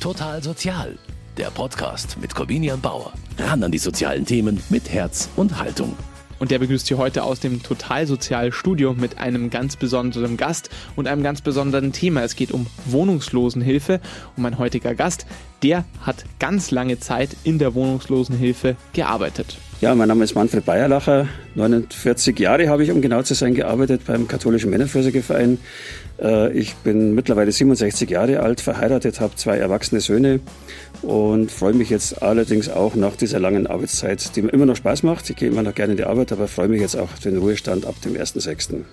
Total 0.00 0.42
Sozial, 0.42 0.98
der 1.36 1.50
Podcast 1.50 2.18
mit 2.20 2.34
Corvinian 2.34 2.80
Bauer. 2.80 3.12
Ran 3.38 3.64
an 3.64 3.72
die 3.72 3.78
sozialen 3.78 4.24
Themen 4.24 4.62
mit 4.68 4.90
Herz 4.90 5.28
und 5.36 5.58
Haltung. 5.58 5.96
Und 6.38 6.50
der 6.50 6.58
begrüßt 6.58 6.86
Sie 6.86 6.96
heute 6.96 7.22
aus 7.22 7.40
dem 7.40 7.62
Total 7.62 8.06
Sozial 8.06 8.52
Studio 8.52 8.92
mit 8.92 9.18
einem 9.18 9.48
ganz 9.48 9.76
besonderen 9.76 10.36
Gast 10.36 10.68
und 10.94 11.08
einem 11.08 11.22
ganz 11.22 11.40
besonderen 11.40 11.92
Thema. 11.92 12.22
Es 12.22 12.36
geht 12.36 12.52
um 12.52 12.66
Wohnungslosenhilfe 12.84 14.00
und 14.36 14.42
mein 14.42 14.58
heutiger 14.58 14.94
Gast, 14.94 15.26
der 15.62 15.84
hat 16.02 16.24
ganz 16.38 16.70
lange 16.70 17.00
Zeit 17.00 17.30
in 17.42 17.58
der 17.58 17.74
Wohnungslosenhilfe 17.74 18.76
gearbeitet. 18.92 19.56
Ja, 19.80 19.94
mein 19.94 20.08
Name 20.08 20.24
ist 20.24 20.34
Manfred 20.34 20.64
Bayerlacher. 20.64 21.28
49 21.54 22.38
Jahre 22.38 22.68
habe 22.68 22.84
ich, 22.84 22.90
um 22.90 23.02
genau 23.02 23.22
zu 23.22 23.34
sein, 23.34 23.54
gearbeitet 23.54 24.02
beim 24.06 24.28
katholischen 24.28 24.70
Männerfürsorgeverein. 24.70 25.58
Äh, 26.20 26.52
ich 26.52 26.74
bin 26.76 27.14
mittlerweile 27.14 27.52
67 27.52 28.08
Jahre 28.10 28.40
alt, 28.40 28.60
verheiratet, 28.60 29.20
habe 29.20 29.34
zwei 29.36 29.56
erwachsene 29.58 30.00
Söhne 30.00 30.40
und 31.02 31.50
freue 31.50 31.74
mich 31.74 31.90
jetzt 31.90 32.22
allerdings 32.22 32.68
auch 32.68 32.94
nach 32.94 33.16
dieser 33.16 33.38
langen 33.38 33.66
Arbeitszeit, 33.66 34.34
die 34.34 34.42
mir 34.42 34.50
immer 34.50 34.66
noch 34.66 34.76
Spaß 34.76 35.02
macht. 35.02 35.28
Ich 35.30 35.36
gehe 35.36 35.48
immer 35.48 35.62
noch 35.62 35.74
gerne 35.74 35.92
in 35.92 35.96
die 35.96 36.04
Arbeit, 36.04 36.32
aber 36.32 36.48
freue 36.48 36.68
mich 36.68 36.80
jetzt 36.80 36.96
auch 36.96 37.12
auf 37.12 37.20
den 37.20 37.36
Ruhestand 37.36 37.86
ab 37.86 37.94
dem 38.02 38.14
1.6. 38.14 38.84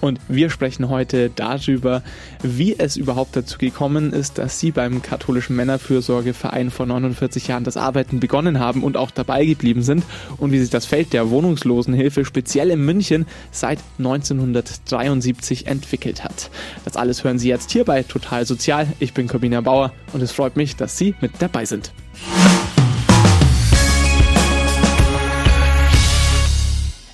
Und 0.00 0.18
wir 0.28 0.50
sprechen 0.50 0.88
heute 0.88 1.30
darüber, 1.30 2.02
wie 2.42 2.76
es 2.76 2.96
überhaupt 2.96 3.36
dazu 3.36 3.58
gekommen 3.58 4.12
ist, 4.12 4.38
dass 4.38 4.58
Sie 4.58 4.72
beim 4.72 5.00
katholischen 5.02 5.54
Männerfürsorgeverein 5.54 6.70
vor 6.70 6.86
49 6.86 7.46
Jahren 7.46 7.64
das 7.64 7.76
Arbeiten 7.76 8.18
begonnen 8.18 8.58
haben 8.58 8.82
und 8.82 8.96
auch 8.96 9.12
dabei 9.12 9.44
geblieben 9.44 9.82
sind 9.82 10.02
und 10.38 10.50
wie 10.50 10.58
sich 10.58 10.70
das 10.70 10.86
Feld 10.86 11.12
der 11.12 11.30
Wohnungslosenhilfe 11.30 12.24
speziell 12.24 12.70
in 12.70 12.84
München 12.84 13.26
seit 13.52 13.78
1973 13.98 15.68
entwickelt 15.68 16.24
hat. 16.24 16.50
Das 16.84 16.96
alles 16.96 17.24
hören 17.24 17.38
Sie 17.38 17.48
jetzt 17.48 17.70
hier 17.70 17.84
bei 17.84 18.02
Total 18.02 18.46
Sozial. 18.46 18.86
Ich 18.98 19.14
bin 19.14 19.28
Corbina 19.28 19.60
Bauer 19.60 19.92
und 20.12 20.22
es 20.22 20.32
freut 20.32 20.56
mich, 20.56 20.76
dass 20.76 20.98
Sie 20.98 21.14
mit 21.20 21.32
dabei 21.40 21.64
sind. 21.64 21.92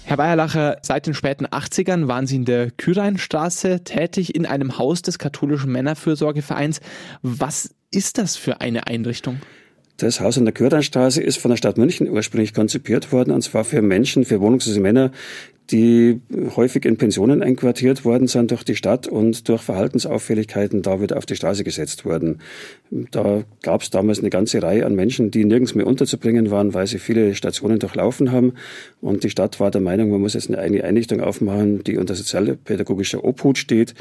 Herr 0.09 0.17
Bayerlacher, 0.17 0.79
seit 0.81 1.07
den 1.07 1.13
späten 1.13 1.47
80ern 1.47 2.09
waren 2.09 2.27
Sie 2.27 2.37
in 2.37 2.47
der 2.47 2.71
Kyreinstraße 2.71 3.85
tätig 3.85 4.35
in 4.35 4.47
einem 4.47 4.79
Haus 4.79 5.03
des 5.03 5.19
katholischen 5.19 5.71
Männerfürsorgevereins. 5.71 6.81
Was 7.21 7.75
ist 7.91 8.17
das 8.17 8.35
für 8.35 8.63
eine 8.63 8.87
Einrichtung? 8.87 9.39
Das 9.99 10.21
Haus 10.21 10.39
an 10.39 10.45
der 10.45 10.55
Kürdanstraße 10.55 11.21
ist 11.21 11.39
von 11.39 11.51
der 11.51 11.57
Stadt 11.57 11.77
München 11.77 12.09
ursprünglich 12.09 12.55
konzipiert 12.55 13.11
worden, 13.11 13.33
und 13.33 13.43
zwar 13.43 13.65
für 13.65 13.83
Menschen, 13.83 14.25
für 14.25 14.41
wohnungslose 14.41 14.79
Männer, 14.79 15.11
die 15.73 16.21
häufig 16.55 16.85
in 16.85 16.97
Pensionen 16.97 17.43
einquartiert 17.43 18.05
worden 18.05 18.29
sind 18.29 18.53
durch 18.53 18.63
die 18.63 18.77
Stadt 18.77 19.09
und 19.09 19.49
durch 19.49 19.61
Verhaltensauffälligkeiten 19.61 20.83
da 20.83 21.01
wieder 21.01 21.17
auf 21.17 21.27
die 21.27 21.35
Straße 21.35 21.65
gesetzt 21.65 22.05
wurden. 22.05 22.39
Da 22.91 23.43
gab 23.63 23.83
es 23.83 23.91
damals 23.91 24.21
eine 24.21 24.31
ganze 24.31 24.63
Reihe 24.63 24.87
an 24.87 24.95
Menschen, 24.95 25.31
die 25.31 25.45
nirgends 25.45 25.75
mehr 25.75 25.87
unterzubringen 25.87 26.51
waren, 26.51 26.73
weil 26.73 26.87
sie 26.87 26.99
viele 26.99 27.35
Stationen 27.35 27.79
durchlaufen 27.79 28.33
haben. 28.33 28.55
Und 29.01 29.25
die 29.25 29.31
Stadt 29.31 29.61
war 29.61 29.71
der 29.71 29.81
Meinung, 29.81 30.11
man 30.11 30.21
muss 30.21 30.35
jetzt 30.35 30.49
eine 30.49 30.59
eigene 30.59 30.85
Einrichtung 30.85 31.21
aufmachen, 31.21 31.85
die 31.85 31.99
unter 31.99 32.15
sozialpädagogischer 32.15 33.25
Obhut 33.25 33.59
steht, 33.59 33.95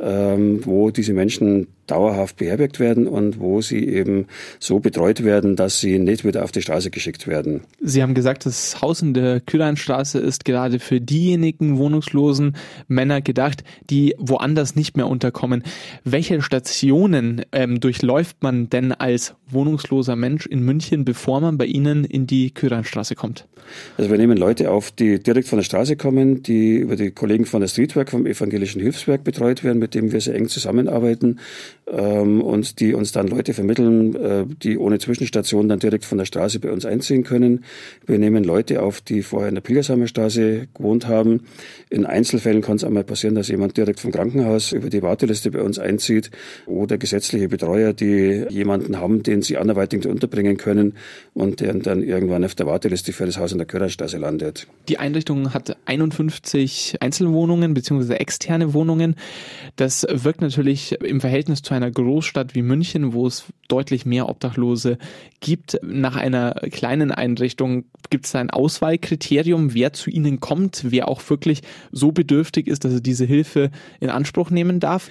ähm, 0.00 0.60
wo 0.64 0.90
diese 0.90 1.14
Menschen 1.14 1.68
dauerhaft 1.86 2.36
beherbergt 2.36 2.80
werden 2.80 3.06
und 3.06 3.40
wo 3.40 3.60
sie 3.60 3.86
eben 3.86 4.26
so 4.58 4.80
betreut 4.80 5.22
werden, 5.24 5.56
dass 5.56 5.80
sie 5.80 5.98
nicht 5.98 6.24
wieder 6.24 6.44
auf 6.44 6.52
die 6.52 6.62
Straße 6.62 6.90
geschickt 6.90 7.26
werden. 7.26 7.62
Sie 7.80 8.02
haben 8.02 8.14
gesagt, 8.14 8.46
das 8.46 8.80
Haus 8.80 9.02
in 9.02 9.14
der 9.14 9.40
Kühleinstraße 9.40 10.18
ist 10.18 10.44
gerade 10.44 10.78
für 10.78 11.00
diejenigen 11.00 11.78
wohnungslosen 11.78 12.56
Männer 12.88 13.20
gedacht, 13.20 13.64
die 13.90 14.14
woanders 14.18 14.76
nicht 14.76 14.96
mehr 14.96 15.08
unterkommen. 15.08 15.62
Welche 16.04 16.40
Stationen 16.40 17.42
ähm, 17.52 17.80
durchläuft 17.80 18.33
man 18.42 18.70
denn 18.70 18.92
als 18.92 19.34
wohnungsloser 19.48 20.16
Mensch 20.16 20.46
in 20.46 20.64
München, 20.64 21.04
bevor 21.04 21.40
man 21.40 21.58
bei 21.58 21.66
Ihnen 21.66 22.04
in 22.04 22.26
die 22.26 22.52
Kühleinstraße 22.52 23.14
kommt? 23.14 23.46
Also 23.96 24.10
wir 24.10 24.18
nehmen 24.18 24.36
Leute 24.36 24.70
auf, 24.70 24.90
die 24.90 25.18
direkt 25.18 25.48
von 25.48 25.58
der 25.58 25.64
Straße 25.64 25.96
kommen, 25.96 26.42
die 26.42 26.76
über 26.76 26.96
die 26.96 27.10
Kollegen 27.10 27.46
von 27.46 27.60
der 27.60 27.68
Streetwork, 27.68 28.10
vom 28.10 28.26
Evangelischen 28.26 28.80
Hilfswerk 28.80 29.24
betreut 29.24 29.64
werden, 29.64 29.78
mit 29.78 29.94
dem 29.94 30.12
wir 30.12 30.20
sehr 30.20 30.34
eng 30.34 30.48
zusammenarbeiten 30.48 31.40
ähm, 31.86 32.42
und 32.42 32.80
die 32.80 32.94
uns 32.94 33.12
dann 33.12 33.28
Leute 33.28 33.54
vermitteln, 33.54 34.14
äh, 34.14 34.44
die 34.62 34.78
ohne 34.78 34.98
Zwischenstation 34.98 35.68
dann 35.68 35.78
direkt 35.78 36.04
von 36.04 36.18
der 36.18 36.24
Straße 36.24 36.60
bei 36.60 36.70
uns 36.70 36.84
einziehen 36.84 37.24
können. 37.24 37.64
Wir 38.06 38.18
nehmen 38.18 38.44
Leute 38.44 38.82
auf, 38.82 39.00
die 39.00 39.22
vorher 39.22 39.48
in 39.48 39.54
der 39.54 39.62
Pilgersheimer 39.62 40.06
Straße 40.06 40.68
gewohnt 40.74 41.06
haben. 41.06 41.42
In 41.90 42.06
Einzelfällen 42.06 42.62
kann 42.62 42.76
es 42.76 42.84
einmal 42.84 43.04
passieren, 43.04 43.34
dass 43.34 43.48
jemand 43.48 43.76
direkt 43.76 44.00
vom 44.00 44.12
Krankenhaus 44.12 44.72
über 44.72 44.90
die 44.90 45.02
Warteliste 45.02 45.50
bei 45.50 45.62
uns 45.62 45.78
einzieht 45.78 46.30
oder 46.66 46.98
gesetzliche 46.98 47.48
Betreuer, 47.48 47.92
die 47.92 48.23
jemanden 48.24 48.98
haben, 48.98 49.22
den 49.22 49.42
sie 49.42 49.56
anderweitig 49.56 50.06
unterbringen 50.06 50.56
können 50.56 50.94
und 51.32 51.60
der 51.60 51.74
dann 51.74 52.02
irgendwann 52.02 52.44
auf 52.44 52.54
der 52.54 52.66
Warteliste 52.66 53.12
für 53.12 53.26
das 53.26 53.38
Haus 53.38 53.52
in 53.52 53.58
der 53.58 53.66
Körnerstraße 53.66 54.18
landet. 54.18 54.66
Die 54.88 54.98
Einrichtung 54.98 55.54
hat 55.54 55.76
51 55.86 56.96
Einzelwohnungen 57.00 57.74
bzw. 57.74 58.14
externe 58.14 58.74
Wohnungen. 58.74 59.16
Das 59.76 60.06
wirkt 60.08 60.40
natürlich 60.40 60.92
im 61.02 61.20
Verhältnis 61.20 61.62
zu 61.62 61.74
einer 61.74 61.90
Großstadt 61.90 62.54
wie 62.54 62.62
München, 62.62 63.12
wo 63.12 63.26
es 63.26 63.44
deutlich 63.68 64.06
mehr 64.06 64.28
Obdachlose 64.28 64.98
gibt. 65.40 65.78
Nach 65.82 66.16
einer 66.16 66.54
kleinen 66.70 67.10
Einrichtung 67.10 67.84
gibt 68.10 68.26
es 68.26 68.34
ein 68.34 68.50
Auswahlkriterium, 68.50 69.74
wer 69.74 69.92
zu 69.92 70.10
Ihnen 70.10 70.40
kommt, 70.40 70.84
wer 70.88 71.08
auch 71.08 71.22
wirklich 71.28 71.62
so 71.92 72.12
bedürftig 72.12 72.66
ist, 72.66 72.84
dass 72.84 72.92
er 72.92 73.00
diese 73.00 73.24
Hilfe 73.24 73.70
in 74.00 74.10
Anspruch 74.10 74.50
nehmen 74.50 74.80
darf? 74.80 75.10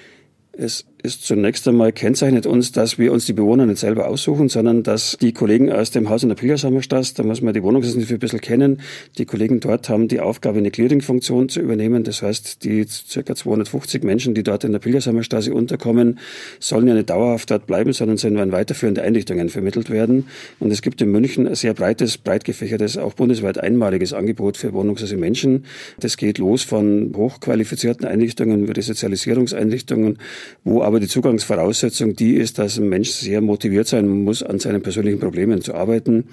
Es 0.51 0.85
ist 1.03 1.25
zunächst 1.25 1.67
einmal 1.67 1.91
kennzeichnet 1.91 2.45
uns, 2.45 2.71
dass 2.71 2.97
wir 2.97 3.11
uns 3.11 3.25
die 3.25 3.33
Bewohner 3.33 3.65
nicht 3.65 3.79
selber 3.79 4.07
aussuchen, 4.07 4.47
sondern 4.47 4.83
dass 4.83 5.17
die 5.19 5.33
Kollegen 5.33 5.69
aus 5.69 5.91
dem 5.91 6.09
Haus 6.09 6.23
in 6.23 6.29
der 6.29 6.37
Pilgersheimerstraße, 6.37 7.15
da 7.15 7.23
muss 7.23 7.41
man 7.41 7.53
die 7.53 7.61
Wohnungshilfe 7.61 8.13
ein 8.13 8.19
bisschen 8.19 8.39
kennen, 8.39 8.79
die 9.17 9.25
Kollegen 9.25 9.59
dort 9.59 9.89
haben 9.89 10.07
die 10.07 10.21
Aufgabe, 10.21 10.59
eine 10.59 10.71
Clearing-Funktion 10.71 11.49
zu 11.49 11.59
übernehmen. 11.59 12.05
Das 12.05 12.21
heißt, 12.21 12.63
die 12.63 12.85
circa 12.87 13.35
250 13.35 14.03
Menschen, 14.03 14.33
die 14.33 14.43
dort 14.43 14.63
in 14.63 14.71
der 14.71 14.79
Pilgersheimerstraße 14.79 15.53
unterkommen, 15.53 16.19
sollen 16.61 16.87
ja 16.87 16.93
nicht 16.93 17.09
dauerhaft 17.09 17.51
dort 17.51 17.67
bleiben, 17.67 17.91
sondern 17.91 18.15
sollen 18.15 18.37
an 18.37 18.53
weiterführende 18.53 19.01
Einrichtungen 19.01 19.49
vermittelt 19.49 19.89
werden. 19.89 20.27
Und 20.59 20.71
es 20.71 20.81
gibt 20.81 21.01
in 21.01 21.11
München 21.11 21.49
ein 21.49 21.55
sehr 21.55 21.73
breites, 21.73 22.17
breit 22.17 22.45
gefächertes, 22.45 22.97
auch 22.97 23.13
bundesweit 23.13 23.57
einmaliges 23.57 24.13
Angebot 24.13 24.55
für 24.55 24.71
wohnungslose 24.71 25.17
Menschen. 25.17 25.65
Das 25.99 26.15
geht 26.15 26.37
los 26.37 26.63
von 26.63 27.11
hochqualifizierten 27.13 28.07
Einrichtungen, 28.07 28.69
Resozialisierungseinrichtungen, 28.69 30.17
wo 30.63 30.81
aber 30.81 30.92
aber 30.93 30.99
die 30.99 31.07
Zugangsvoraussetzung 31.07 32.15
die 32.15 32.35
ist, 32.35 32.59
dass 32.59 32.77
ein 32.77 32.87
Mensch 32.87 33.09
sehr 33.09 33.41
motiviert 33.41 33.87
sein 33.87 34.07
muss, 34.07 34.43
an 34.43 34.59
seinen 34.59 34.83
persönlichen 34.83 35.19
Problemen 35.19 35.59
zu 35.59 35.73
arbeiten. 35.73 36.25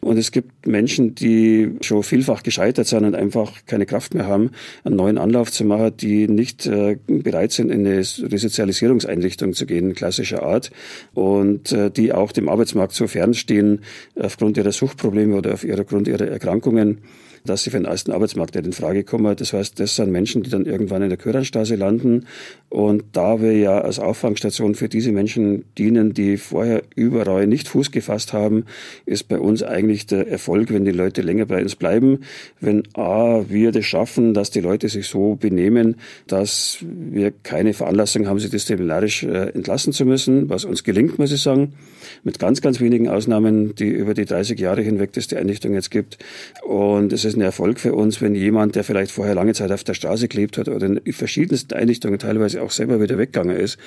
Und 0.00 0.18
es 0.18 0.32
gibt 0.32 0.66
Menschen, 0.66 1.14
die 1.14 1.76
schon 1.82 2.02
vielfach 2.02 2.42
gescheitert 2.42 2.88
sind 2.88 3.04
und 3.04 3.14
einfach 3.14 3.64
keine 3.66 3.86
Kraft 3.86 4.14
mehr 4.14 4.26
haben, 4.26 4.50
einen 4.82 4.96
neuen 4.96 5.18
Anlauf 5.18 5.52
zu 5.52 5.64
machen, 5.64 5.96
die 5.96 6.26
nicht 6.26 6.66
äh, 6.66 6.98
bereit 7.06 7.52
sind, 7.52 7.70
in 7.70 7.86
eine 7.86 7.98
Resozialisierungseinrichtung 7.98 9.52
zu 9.52 9.66
gehen, 9.66 9.94
klassischer 9.94 10.42
Art, 10.42 10.72
und 11.14 11.70
äh, 11.70 11.88
die 11.88 12.12
auch 12.12 12.32
dem 12.32 12.48
Arbeitsmarkt 12.48 12.94
so 12.94 13.06
fernstehen 13.06 13.82
aufgrund 14.16 14.56
ihrer 14.56 14.72
Suchtprobleme 14.72 15.36
oder 15.36 15.52
aufgrund 15.52 16.08
ihrer 16.08 16.26
Erkrankungen 16.26 17.02
dass 17.44 17.62
sie 17.62 17.70
für 17.70 17.78
den 17.78 17.86
ersten 17.86 18.12
Arbeitsmarkt 18.12 18.56
in 18.56 18.72
Frage 18.72 19.04
kommen. 19.04 19.34
Das 19.36 19.52
heißt, 19.52 19.78
das 19.80 19.96
sind 19.96 20.10
Menschen, 20.10 20.42
die 20.42 20.50
dann 20.50 20.66
irgendwann 20.66 21.02
in 21.02 21.08
der 21.08 21.18
Köranstraße 21.18 21.76
landen. 21.76 22.26
Und 22.68 23.04
da 23.12 23.40
wir 23.40 23.56
ja 23.56 23.80
als 23.80 23.98
Auffangstation 23.98 24.74
für 24.74 24.88
diese 24.88 25.12
Menschen 25.12 25.64
dienen, 25.78 26.12
die 26.12 26.36
vorher 26.36 26.82
überall 26.94 27.46
nicht 27.46 27.68
Fuß 27.68 27.90
gefasst 27.90 28.32
haben, 28.32 28.64
ist 29.06 29.28
bei 29.28 29.38
uns 29.38 29.62
eigentlich 29.62 30.06
der 30.06 30.28
Erfolg, 30.28 30.72
wenn 30.72 30.84
die 30.84 30.90
Leute 30.90 31.22
länger 31.22 31.46
bei 31.46 31.62
uns 31.62 31.76
bleiben. 31.76 32.20
Wenn 32.60 32.82
A, 32.94 33.44
wir 33.48 33.72
das 33.72 33.86
schaffen, 33.86 34.34
dass 34.34 34.50
die 34.50 34.60
Leute 34.60 34.88
sich 34.88 35.06
so 35.06 35.36
benehmen, 35.36 35.96
dass 36.26 36.78
wir 36.82 37.32
keine 37.42 37.72
Veranlassung 37.72 38.26
haben, 38.26 38.38
sie 38.38 38.50
disziplinarisch 38.50 39.22
äh, 39.22 39.50
entlassen 39.54 39.92
zu 39.92 40.04
müssen, 40.04 40.48
was 40.50 40.64
uns 40.64 40.84
gelingt, 40.84 41.18
muss 41.18 41.32
ich 41.32 41.40
sagen, 41.40 41.74
mit 42.22 42.38
ganz, 42.38 42.60
ganz 42.60 42.80
wenigen 42.80 43.08
Ausnahmen, 43.08 43.74
die 43.74 43.88
über 43.88 44.14
die 44.14 44.24
30 44.24 44.58
Jahre 44.58 44.82
hinweg, 44.82 45.12
dass 45.12 45.28
die 45.28 45.36
Einrichtung 45.36 45.74
jetzt 45.74 45.90
gibt. 45.90 46.18
Und 46.62 47.12
es 47.12 47.24
ist 47.28 47.36
ein 47.36 47.42
Erfolg 47.42 47.78
für 47.78 47.94
uns, 47.94 48.20
wenn 48.20 48.34
jemand, 48.34 48.74
der 48.74 48.84
vielleicht 48.84 49.12
vorher 49.12 49.34
lange 49.34 49.54
Zeit 49.54 49.70
auf 49.70 49.84
der 49.84 49.94
Straße 49.94 50.28
gelebt 50.28 50.58
hat 50.58 50.68
oder 50.68 50.86
in 50.86 51.12
verschiedensten 51.12 51.74
Einrichtungen 51.74 52.18
teilweise 52.18 52.62
auch 52.62 52.70
selber 52.70 53.00
wieder 53.00 53.18
weggegangen 53.18 53.56
ist, 53.56 53.78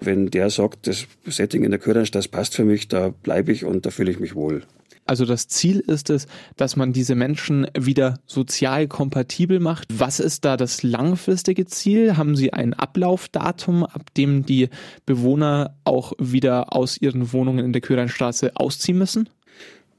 wenn 0.00 0.30
der 0.30 0.50
sagt, 0.50 0.86
das 0.86 1.06
Setting 1.26 1.64
in 1.64 1.70
der 1.70 1.80
Kürrenstadt, 1.80 2.20
das 2.20 2.28
passt 2.28 2.54
für 2.54 2.64
mich, 2.64 2.88
da 2.88 3.08
bleibe 3.08 3.52
ich 3.52 3.64
und 3.64 3.86
da 3.86 3.90
fühle 3.90 4.10
ich 4.10 4.20
mich 4.20 4.34
wohl. 4.34 4.62
Also 5.06 5.24
das 5.24 5.48
Ziel 5.48 5.80
ist 5.80 6.08
es, 6.08 6.28
dass 6.56 6.76
man 6.76 6.92
diese 6.92 7.16
Menschen 7.16 7.66
wieder 7.76 8.20
sozial 8.26 8.86
kompatibel 8.86 9.58
macht. 9.58 9.88
Was 9.92 10.20
ist 10.20 10.44
da 10.44 10.56
das 10.56 10.84
langfristige 10.84 11.66
Ziel? 11.66 12.16
Haben 12.16 12.36
Sie 12.36 12.52
ein 12.52 12.74
Ablaufdatum, 12.74 13.82
ab 13.82 14.14
dem 14.14 14.46
die 14.46 14.68
Bewohner 15.06 15.74
auch 15.82 16.12
wieder 16.18 16.76
aus 16.76 16.96
ihren 16.96 17.32
Wohnungen 17.32 17.64
in 17.64 17.72
der 17.72 17.82
Küreinstraße 17.82 18.52
ausziehen 18.54 18.98
müssen? 18.98 19.28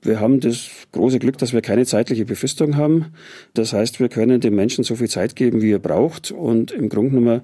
Wir 0.04 0.20
haben 0.20 0.40
das 0.40 0.68
große 0.92 1.20
Glück, 1.20 1.38
dass 1.38 1.54
wir 1.54 1.62
keine 1.62 1.86
zeitliche 1.86 2.26
Befristung 2.26 2.76
haben. 2.76 3.14
Das 3.54 3.74
heißt, 3.74 4.00
wir 4.00 4.10
können 4.10 4.42
dem 4.42 4.56
Menschen 4.56 4.84
so 4.84 4.96
viel 4.96 5.10
Zeit 5.10 5.36
geben, 5.36 5.62
wie 5.62 5.72
er 5.72 5.80
braucht. 5.80 6.32
Und 6.32 6.72
im 6.72 6.90
Grunde 6.90 7.12
genommen 7.12 7.42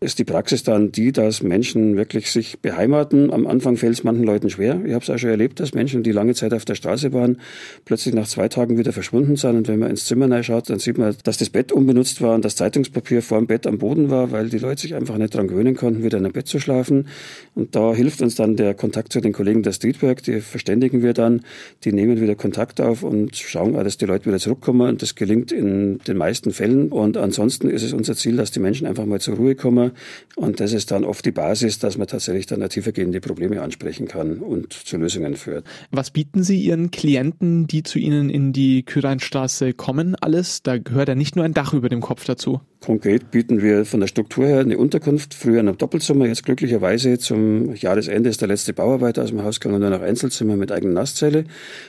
ist 0.00 0.18
die 0.20 0.24
Praxis 0.24 0.62
dann 0.62 0.92
die, 0.92 1.10
dass 1.10 1.42
Menschen 1.42 1.96
wirklich 1.96 2.30
sich 2.30 2.60
beheimaten. 2.60 3.32
Am 3.32 3.48
Anfang 3.48 3.76
fällt 3.76 3.94
es 3.94 4.04
manchen 4.04 4.22
Leuten 4.22 4.48
schwer. 4.48 4.80
Ich 4.84 4.92
habe 4.92 5.02
es 5.02 5.10
auch 5.10 5.18
schon 5.18 5.30
erlebt, 5.30 5.58
dass 5.58 5.74
Menschen, 5.74 6.04
die 6.04 6.12
lange 6.12 6.34
Zeit 6.34 6.54
auf 6.54 6.64
der 6.64 6.76
Straße 6.76 7.12
waren, 7.12 7.38
plötzlich 7.84 8.14
nach 8.14 8.28
zwei 8.28 8.48
Tagen 8.48 8.78
wieder 8.78 8.92
verschwunden 8.92 9.34
sind. 9.34 9.56
Und 9.56 9.68
wenn 9.68 9.80
man 9.80 9.90
ins 9.90 10.04
Zimmer 10.04 10.42
schaut, 10.44 10.70
dann 10.70 10.78
sieht 10.78 10.98
man, 10.98 11.16
dass 11.24 11.38
das 11.38 11.50
Bett 11.50 11.72
unbenutzt 11.72 12.22
war 12.22 12.36
und 12.36 12.44
das 12.44 12.54
Zeitungspapier 12.54 13.22
vor 13.22 13.38
dem 13.38 13.48
Bett 13.48 13.66
am 13.66 13.78
Boden 13.78 14.08
war, 14.08 14.30
weil 14.30 14.48
die 14.50 14.58
Leute 14.58 14.82
sich 14.82 14.94
einfach 14.94 15.18
nicht 15.18 15.34
daran 15.34 15.48
gewöhnen 15.48 15.74
konnten, 15.74 16.04
wieder 16.04 16.18
in 16.18 16.26
ein 16.26 16.32
Bett 16.32 16.46
zu 16.46 16.60
schlafen. 16.60 17.08
Und 17.56 17.74
da 17.74 17.92
hilft 17.92 18.22
uns 18.22 18.36
dann 18.36 18.54
der 18.54 18.74
Kontakt 18.74 19.12
zu 19.12 19.20
den 19.20 19.32
Kollegen 19.32 19.64
der 19.64 19.72
Streetwork. 19.72 20.22
Die 20.22 20.40
verständigen 20.40 21.02
wir 21.02 21.12
dann, 21.12 21.42
die 21.84 21.92
nehmen 21.92 22.20
wieder 22.20 22.36
Kontakt 22.36 22.80
auf 22.80 23.02
und 23.02 23.36
schauen, 23.36 23.74
dass 23.74 23.96
die 23.96 24.06
Leute 24.06 24.26
wieder 24.26 24.38
zurückkommen. 24.38 24.88
Und 24.88 25.02
das 25.02 25.16
gelingt 25.16 25.50
in 25.50 25.98
den 26.06 26.16
meisten 26.16 26.52
Fällen. 26.52 26.92
Und 26.92 27.16
ansonsten 27.16 27.68
ist 27.68 27.82
es 27.82 27.92
unser 27.92 28.14
Ziel, 28.14 28.36
dass 28.36 28.52
die 28.52 28.60
Menschen 28.60 28.86
einfach 28.86 29.04
mal 29.04 29.20
zur 29.20 29.34
Ruhe 29.34 29.56
kommen. 29.56 29.87
Und 30.36 30.60
das 30.60 30.72
ist 30.72 30.90
dann 30.90 31.04
oft 31.04 31.24
die 31.24 31.32
Basis, 31.32 31.78
dass 31.78 31.98
man 31.98 32.06
tatsächlich 32.06 32.46
dann 32.46 32.66
tiefergehende 32.68 33.20
Probleme 33.20 33.60
ansprechen 33.62 34.08
kann 34.08 34.38
und 34.38 34.72
zu 34.72 34.96
Lösungen 34.96 35.36
führt. 35.36 35.64
Was 35.90 36.10
bieten 36.10 36.42
Sie 36.42 36.60
Ihren 36.60 36.90
Klienten, 36.90 37.66
die 37.66 37.82
zu 37.82 37.98
Ihnen 37.98 38.30
in 38.30 38.52
die 38.52 38.84
Küreinstraße 38.84 39.72
kommen, 39.72 40.14
alles? 40.16 40.62
Da 40.62 40.78
gehört 40.78 41.08
ja 41.08 41.14
nicht 41.14 41.36
nur 41.36 41.44
ein 41.44 41.54
Dach 41.54 41.72
über 41.72 41.88
dem 41.88 42.00
Kopf 42.00 42.24
dazu. 42.24 42.60
Konkret 42.80 43.32
bieten 43.32 43.60
wir 43.60 43.84
von 43.84 43.98
der 43.98 44.06
Struktur 44.06 44.46
her 44.46 44.60
eine 44.60 44.78
Unterkunft, 44.78 45.34
früher 45.34 45.60
in 45.60 45.68
einem 45.68 45.78
Doppelzimmer, 45.78 46.26
jetzt 46.26 46.44
glücklicherweise 46.44 47.18
zum 47.18 47.74
Jahresende 47.74 48.30
ist 48.30 48.40
der 48.40 48.48
letzte 48.48 48.72
Bauarbeiter 48.72 49.24
aus 49.24 49.30
dem 49.30 49.42
Haus 49.42 49.58
gegangen, 49.58 49.80
nur 49.80 49.90
noch 49.90 50.00
Einzelzimmer 50.00 50.56
mit 50.56 50.70
eigener 50.70 50.94
Nasszelle. 50.94 51.44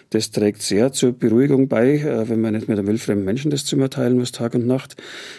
Das 0.09 0.31
trägt 0.31 0.63
sehr 0.63 0.91
zur 0.91 1.11
Beruhigung 1.11 1.67
bei, 1.67 1.99
äh, 1.99 2.27
wenn 2.27 2.41
man 2.41 2.53
nicht 2.53 2.67
mit 2.67 2.79
einem 2.79 2.87
wildfremden 2.87 3.23
Menschen 3.23 3.51
das 3.51 3.65
Zimmer 3.65 3.89
teilen 3.91 4.17
muss, 4.17 4.31
Tag 4.31 4.55
und 4.55 4.65
Nacht. 4.65 4.95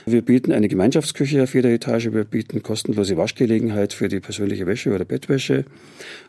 Wir 0.06 0.22
bieten 0.22 0.52
eine 0.52 0.68
Gemeinschaftsküche 0.68 1.42
auf 1.42 1.54
jeder 1.54 1.70
Etage, 1.70 2.12
wir 2.12 2.24
bieten 2.24 2.49
kostenlose 2.58 3.16
Waschgelegenheit 3.16 3.92
für 3.92 4.08
die 4.08 4.20
persönliche 4.20 4.66
Wäsche 4.66 4.92
oder 4.92 5.04
Bettwäsche. 5.04 5.64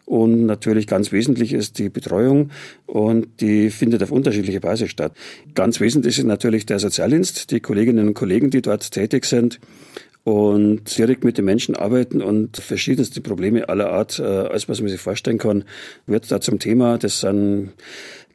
Und 0.06 0.46
natürlich 0.46 0.88
ganz 0.88 1.12
wesentlich 1.12 1.54
ist 1.54 1.80
die 1.80 1.90
Betreuung 1.90 2.52
und 2.86 3.28
die 3.42 3.70
findet 3.72 4.04
auf 4.04 4.12
unterschiedlicher 4.12 4.60
Basis 4.60 4.92
statt. 4.92 5.14
Ganz 5.56 5.80
wesentlich 5.80 6.20
ist 6.20 6.26
natürlich 6.26 6.66
der 6.66 6.80
Sozialdienst, 6.80 7.52
die 7.52 7.60
Kolleginnen 7.60 8.08
und 8.08 8.14
Kollegen, 8.14 8.52
die 8.52 8.62
dort 8.62 8.92
tätig 8.92 9.26
sind 9.26 9.60
und 10.24 10.98
direkt 10.98 11.24
mit 11.24 11.38
den 11.38 11.46
Menschen 11.46 11.76
arbeiten 11.76 12.22
und 12.22 12.58
verschiedenste 12.58 13.22
Probleme 13.22 13.70
aller 13.70 13.90
Art, 13.90 14.20
äh, 14.20 14.24
alles 14.24 14.70
was 14.70 14.80
man 14.80 14.90
sich 14.90 15.02
vorstellen 15.02 15.40
kann, 15.40 15.64
wird 16.06 16.32
da 16.32 16.40
zum 16.40 16.60
Thema. 16.60 16.98
Das 17.00 17.22
sind 17.22 17.72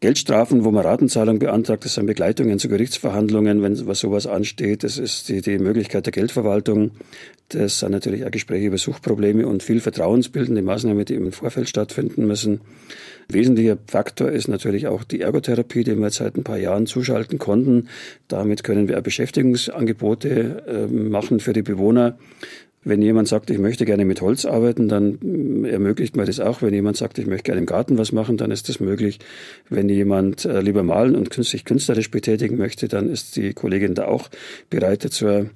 Geldstrafen, 0.00 0.64
wo 0.64 0.70
man 0.70 0.84
Ratenzahlung 0.84 1.38
beantragt, 1.38 1.84
das 1.84 1.94
sind 1.94 2.06
Begleitungen 2.06 2.58
zu 2.58 2.68
Gerichtsverhandlungen, 2.68 3.62
wenn 3.62 3.86
was 3.86 4.00
sowas 4.00 4.26
ansteht. 4.26 4.84
Das 4.84 4.98
ist 4.98 5.28
die, 5.28 5.40
die 5.40 5.58
Möglichkeit 5.58 6.06
der 6.06 6.12
Geldverwaltung. 6.12 6.92
Das 7.48 7.78
sind 7.78 7.92
natürlich 7.92 8.24
auch 8.24 8.30
Gespräche 8.30 8.66
über 8.66 8.78
Suchtprobleme 8.78 9.46
und 9.46 9.62
viel 9.62 9.80
vertrauensbildende 9.80 10.62
Maßnahmen, 10.62 11.04
die 11.04 11.14
im 11.14 11.32
Vorfeld 11.32 11.68
stattfinden 11.68 12.26
müssen. 12.26 12.60
Wesentlicher 13.28 13.78
Faktor 13.86 14.30
ist 14.30 14.48
natürlich 14.48 14.86
auch 14.86 15.04
die 15.04 15.20
Ergotherapie, 15.20 15.84
die 15.84 15.96
wir 15.96 16.10
seit 16.10 16.36
ein 16.36 16.44
paar 16.44 16.58
Jahren 16.58 16.86
zuschalten 16.86 17.38
konnten. 17.38 17.88
Damit 18.28 18.64
können 18.64 18.88
wir 18.88 18.98
auch 18.98 19.02
Beschäftigungsangebote 19.02 20.64
äh, 20.66 20.86
machen 20.86 21.40
für 21.40 21.52
die 21.52 21.62
Bewohner. 21.62 22.18
Wenn 22.86 23.02
jemand 23.02 23.26
sagt, 23.26 23.50
ich 23.50 23.58
möchte 23.58 23.84
gerne 23.84 24.04
mit 24.04 24.20
Holz 24.20 24.44
arbeiten, 24.44 24.86
dann 24.86 25.64
ermöglicht 25.64 26.14
man 26.14 26.24
das 26.24 26.38
auch. 26.38 26.62
Wenn 26.62 26.72
jemand 26.72 26.96
sagt, 26.96 27.18
ich 27.18 27.26
möchte 27.26 27.42
gerne 27.42 27.58
im 27.58 27.66
Garten 27.66 27.98
was 27.98 28.12
machen, 28.12 28.36
dann 28.36 28.52
ist 28.52 28.68
das 28.68 28.78
möglich. 28.78 29.18
Wenn 29.68 29.88
jemand 29.88 30.44
äh, 30.44 30.60
lieber 30.60 30.84
malen 30.84 31.16
und 31.16 31.34
sich 31.34 31.64
künstlerisch 31.64 32.12
betätigen 32.12 32.56
möchte, 32.56 32.86
dann 32.86 33.10
ist 33.10 33.34
die 33.34 33.54
Kollegin 33.54 33.96
da 33.96 34.04
auch 34.04 34.28
bereit 34.70 35.04
dazu. 35.04 35.50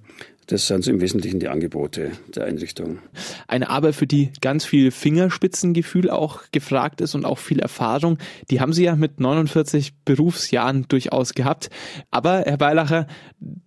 Das 0.50 0.66
sind 0.66 0.82
so 0.82 0.90
im 0.90 1.00
Wesentlichen 1.00 1.38
die 1.38 1.46
Angebote 1.46 2.10
der 2.34 2.44
Einrichtung. 2.44 2.98
Eine 3.46 3.70
Arbeit, 3.70 3.94
für 3.94 4.08
die 4.08 4.32
ganz 4.40 4.64
viel 4.64 4.90
Fingerspitzengefühl 4.90 6.10
auch 6.10 6.42
gefragt 6.50 7.00
ist 7.00 7.14
und 7.14 7.24
auch 7.24 7.38
viel 7.38 7.60
Erfahrung. 7.60 8.18
Die 8.50 8.60
haben 8.60 8.72
Sie 8.72 8.82
ja 8.82 8.96
mit 8.96 9.20
49 9.20 9.92
Berufsjahren 10.04 10.86
durchaus 10.88 11.34
gehabt. 11.34 11.70
Aber 12.10 12.42
Herr 12.46 12.58
Weilacher, 12.58 13.06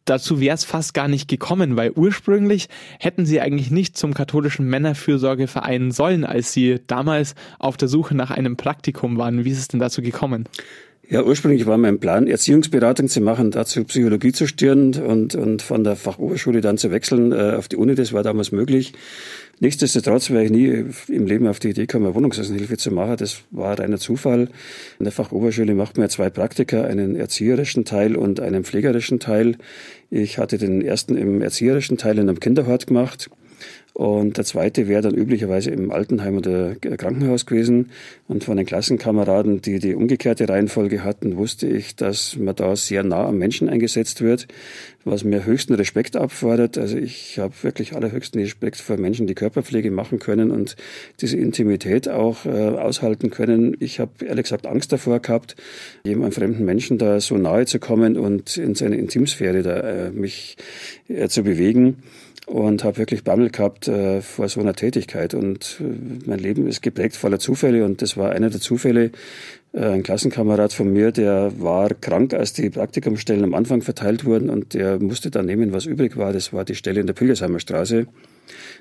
dazu 0.04 0.42
wäre 0.42 0.56
es 0.56 0.66
fast 0.66 0.94
gar 0.94 1.08
nicht 1.08 1.30
gekommen, 1.30 1.78
weil 1.78 1.92
ursprünglich 1.92 2.68
hätten 3.00 3.26
Sie 3.26 3.40
eigentlich 3.40 3.72
nicht 3.72 3.96
zum 3.96 4.14
katholischen 4.14 4.68
Männerfürsorgeverein 4.68 5.92
sollen, 5.92 6.26
als 6.26 6.52
Sie 6.52 6.82
damals 6.86 7.36
auf 7.60 7.78
der 7.78 7.88
Suche 7.88 8.14
nach 8.14 8.30
einem 8.30 8.58
Praktikum 8.58 9.18
waren. 9.18 9.46
Wie 9.46 9.52
ist 9.52 9.60
es 9.60 9.68
denn 9.70 9.80
dazu 9.80 10.02
gekommen? 10.02 10.50
Ja, 11.10 11.22
ursprünglich 11.22 11.66
war 11.66 11.78
mein 11.78 12.00
Plan, 12.00 12.28
Erziehungsberatung 12.28 13.10
zu 13.10 13.20
machen, 13.20 13.52
dazu 13.52 13.84
Psychologie 13.84 14.32
zu 14.32 14.48
studieren 14.48 14.94
und, 14.96 15.36
und 15.36 15.62
von 15.62 15.84
der 15.84 15.98
Fachoberschule 15.98 16.62
dann 16.62 16.78
zu 16.78 16.92
wechseln 16.92 17.34
äh, 17.34 17.56
auf 17.58 17.68
die 17.68 17.76
Uni. 17.76 17.94
Das 17.94 18.14
war 18.14 18.24
damals 18.24 18.54
möglich. 18.54 18.94
Nichtsdestotrotz 19.60 20.30
wäre 20.30 20.46
ich 20.46 20.52
nie 20.52 20.86
im 21.10 21.26
Leben 21.28 21.46
auf 21.48 21.60
die 21.60 21.70
Idee 21.70 21.88
gekommen, 21.88 22.16
Wohnungslosenhilfe 22.16 22.78
zu 22.78 22.92
machen. 22.92 23.18
Das 23.18 23.42
war 23.52 23.78
reiner 23.78 23.98
Zufall. 23.98 24.48
In 24.98 25.04
der 25.04 25.12
Fachoberschule 25.12 25.76
macht 25.76 25.98
man 25.98 26.06
ja 26.06 26.10
zwei 26.10 26.30
Praktika, 26.30 26.84
einen 26.86 27.18
erzieherischen 27.18 27.84
Teil 27.84 28.16
und 28.16 28.40
einen 28.40 28.64
pflegerischen 28.64 29.20
Teil. 29.20 29.58
Ich 30.10 30.38
hatte 30.38 30.58
den 30.58 30.82
ersten 30.82 31.18
im 31.18 31.42
erzieherischen 31.42 31.98
Teil 31.98 32.18
in 32.18 32.30
einem 32.30 32.40
Kinderhort 32.40 32.88
gemacht 32.88 33.30
und 33.94 34.38
der 34.38 34.44
zweite 34.44 34.88
wäre 34.88 35.04
dann 35.04 35.14
üblicherweise 35.14 35.70
im 35.70 35.92
Altenheim 35.92 36.38
oder 36.38 36.76
Krankenhaus 36.76 37.46
gewesen. 37.46 37.92
Und 38.28 38.44
von 38.44 38.58
den 38.58 38.66
Klassenkameraden, 38.66 39.62
die 39.62 39.78
die 39.78 39.94
umgekehrte 39.94 40.50
Reihenfolge 40.50 41.04
hatten, 41.04 41.38
wusste 41.38 41.68
ich, 41.68 41.96
dass 41.96 42.36
man 42.36 42.56
da 42.56 42.76
sehr 42.76 43.04
nah 43.04 43.28
am 43.28 43.38
Menschen 43.38 43.70
eingesetzt 43.70 44.22
wird, 44.22 44.48
was 45.06 45.24
mir 45.24 45.46
höchsten 45.46 45.76
Respekt 45.76 46.16
abfordert. 46.16 46.80
Also 46.80 46.98
ich 46.98 47.38
habe 47.38 47.54
wirklich 47.62 47.94
allerhöchsten 47.96 48.42
Respekt 48.42 48.78
vor 48.78 48.98
Menschen, 48.98 49.28
die 49.28 49.36
Körperpflege 49.36 49.92
machen 49.92 50.18
können 50.18 50.50
und 50.50 50.76
diese 51.22 51.38
Intimität 51.38 52.10
auch 52.10 52.48
äh, 52.48 52.50
aushalten 52.50 53.30
können. 53.30 53.78
Ich 53.80 54.00
habe 54.00 54.26
ehrlich 54.26 54.46
gesagt 54.46 54.66
Angst 54.66 54.92
davor 54.92 55.20
gehabt, 55.20 55.56
jedem 56.04 56.32
fremden 56.32 56.66
Menschen 56.66 56.98
da 56.98 57.20
so 57.20 57.38
nahe 57.38 57.68
zu 57.68 57.78
kommen 57.78 58.18
und 58.18 58.58
in 58.58 58.74
seine 58.74 58.96
Intimsphäre 58.96 59.62
da 59.62 59.80
äh, 59.82 60.10
mich 60.10 60.58
äh, 61.10 61.28
zu 61.28 61.44
bewegen 61.44 61.98
und 62.46 62.84
habe 62.84 62.98
wirklich 62.98 63.24
Bammel 63.24 63.50
gehabt 63.50 63.88
äh, 63.88 64.22
vor 64.22 64.50
so 64.50 64.60
einer 64.60 64.74
Tätigkeit. 64.74 65.34
Und 65.34 65.80
äh, 65.80 66.28
mein 66.28 66.40
Leben 66.40 66.68
ist 66.68 66.82
geprägt 66.82 67.16
voller 67.16 67.40
Zufälle 67.40 67.86
und 67.86 68.02
das 68.02 68.18
war 68.18 68.32
einer 68.32 68.50
der 68.50 68.60
Zufälle. 68.60 69.12
Äh, 69.74 69.86
ein 69.86 70.04
Klassenkamerad 70.04 70.74
von 70.74 70.92
mir, 70.92 71.12
der 71.12 71.54
war 71.60 71.90
krank, 71.90 72.34
als 72.34 72.54
die 72.54 72.70
Praktikumsstellen 72.70 73.44
am 73.44 73.54
Anfang 73.54 73.82
verteilt 73.82 74.26
wurden 74.26 74.50
und 74.50 74.74
der 74.74 75.00
musste 75.00 75.32
dann 75.32 75.46
nehmen, 75.46 75.74
was 75.74 75.86
übrig 75.86 76.18
war. 76.18 76.34
Das 76.34 76.54
war 76.54 76.66
die 76.66 76.76
Stelle 76.76 77.00
in 77.00 77.08
der 77.08 77.14
Pilgersheimer 77.14 77.60
Straße. 77.60 78.08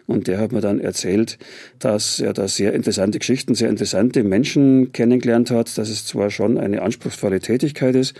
Und 0.06 0.26
der 0.26 0.38
hat 0.38 0.52
mir 0.52 0.60
dann 0.60 0.80
erzählt, 0.80 1.38
dass 1.78 2.20
er 2.20 2.32
da 2.32 2.48
sehr 2.48 2.72
interessante 2.72 3.18
Geschichten, 3.18 3.54
sehr 3.54 3.68
interessante 3.68 4.24
Menschen 4.24 4.92
kennengelernt 4.92 5.50
hat, 5.50 5.78
dass 5.78 5.88
es 5.88 6.06
zwar 6.06 6.30
schon 6.30 6.58
eine 6.58 6.82
anspruchsvolle 6.82 7.40
Tätigkeit 7.40 7.94
ist, 7.94 8.14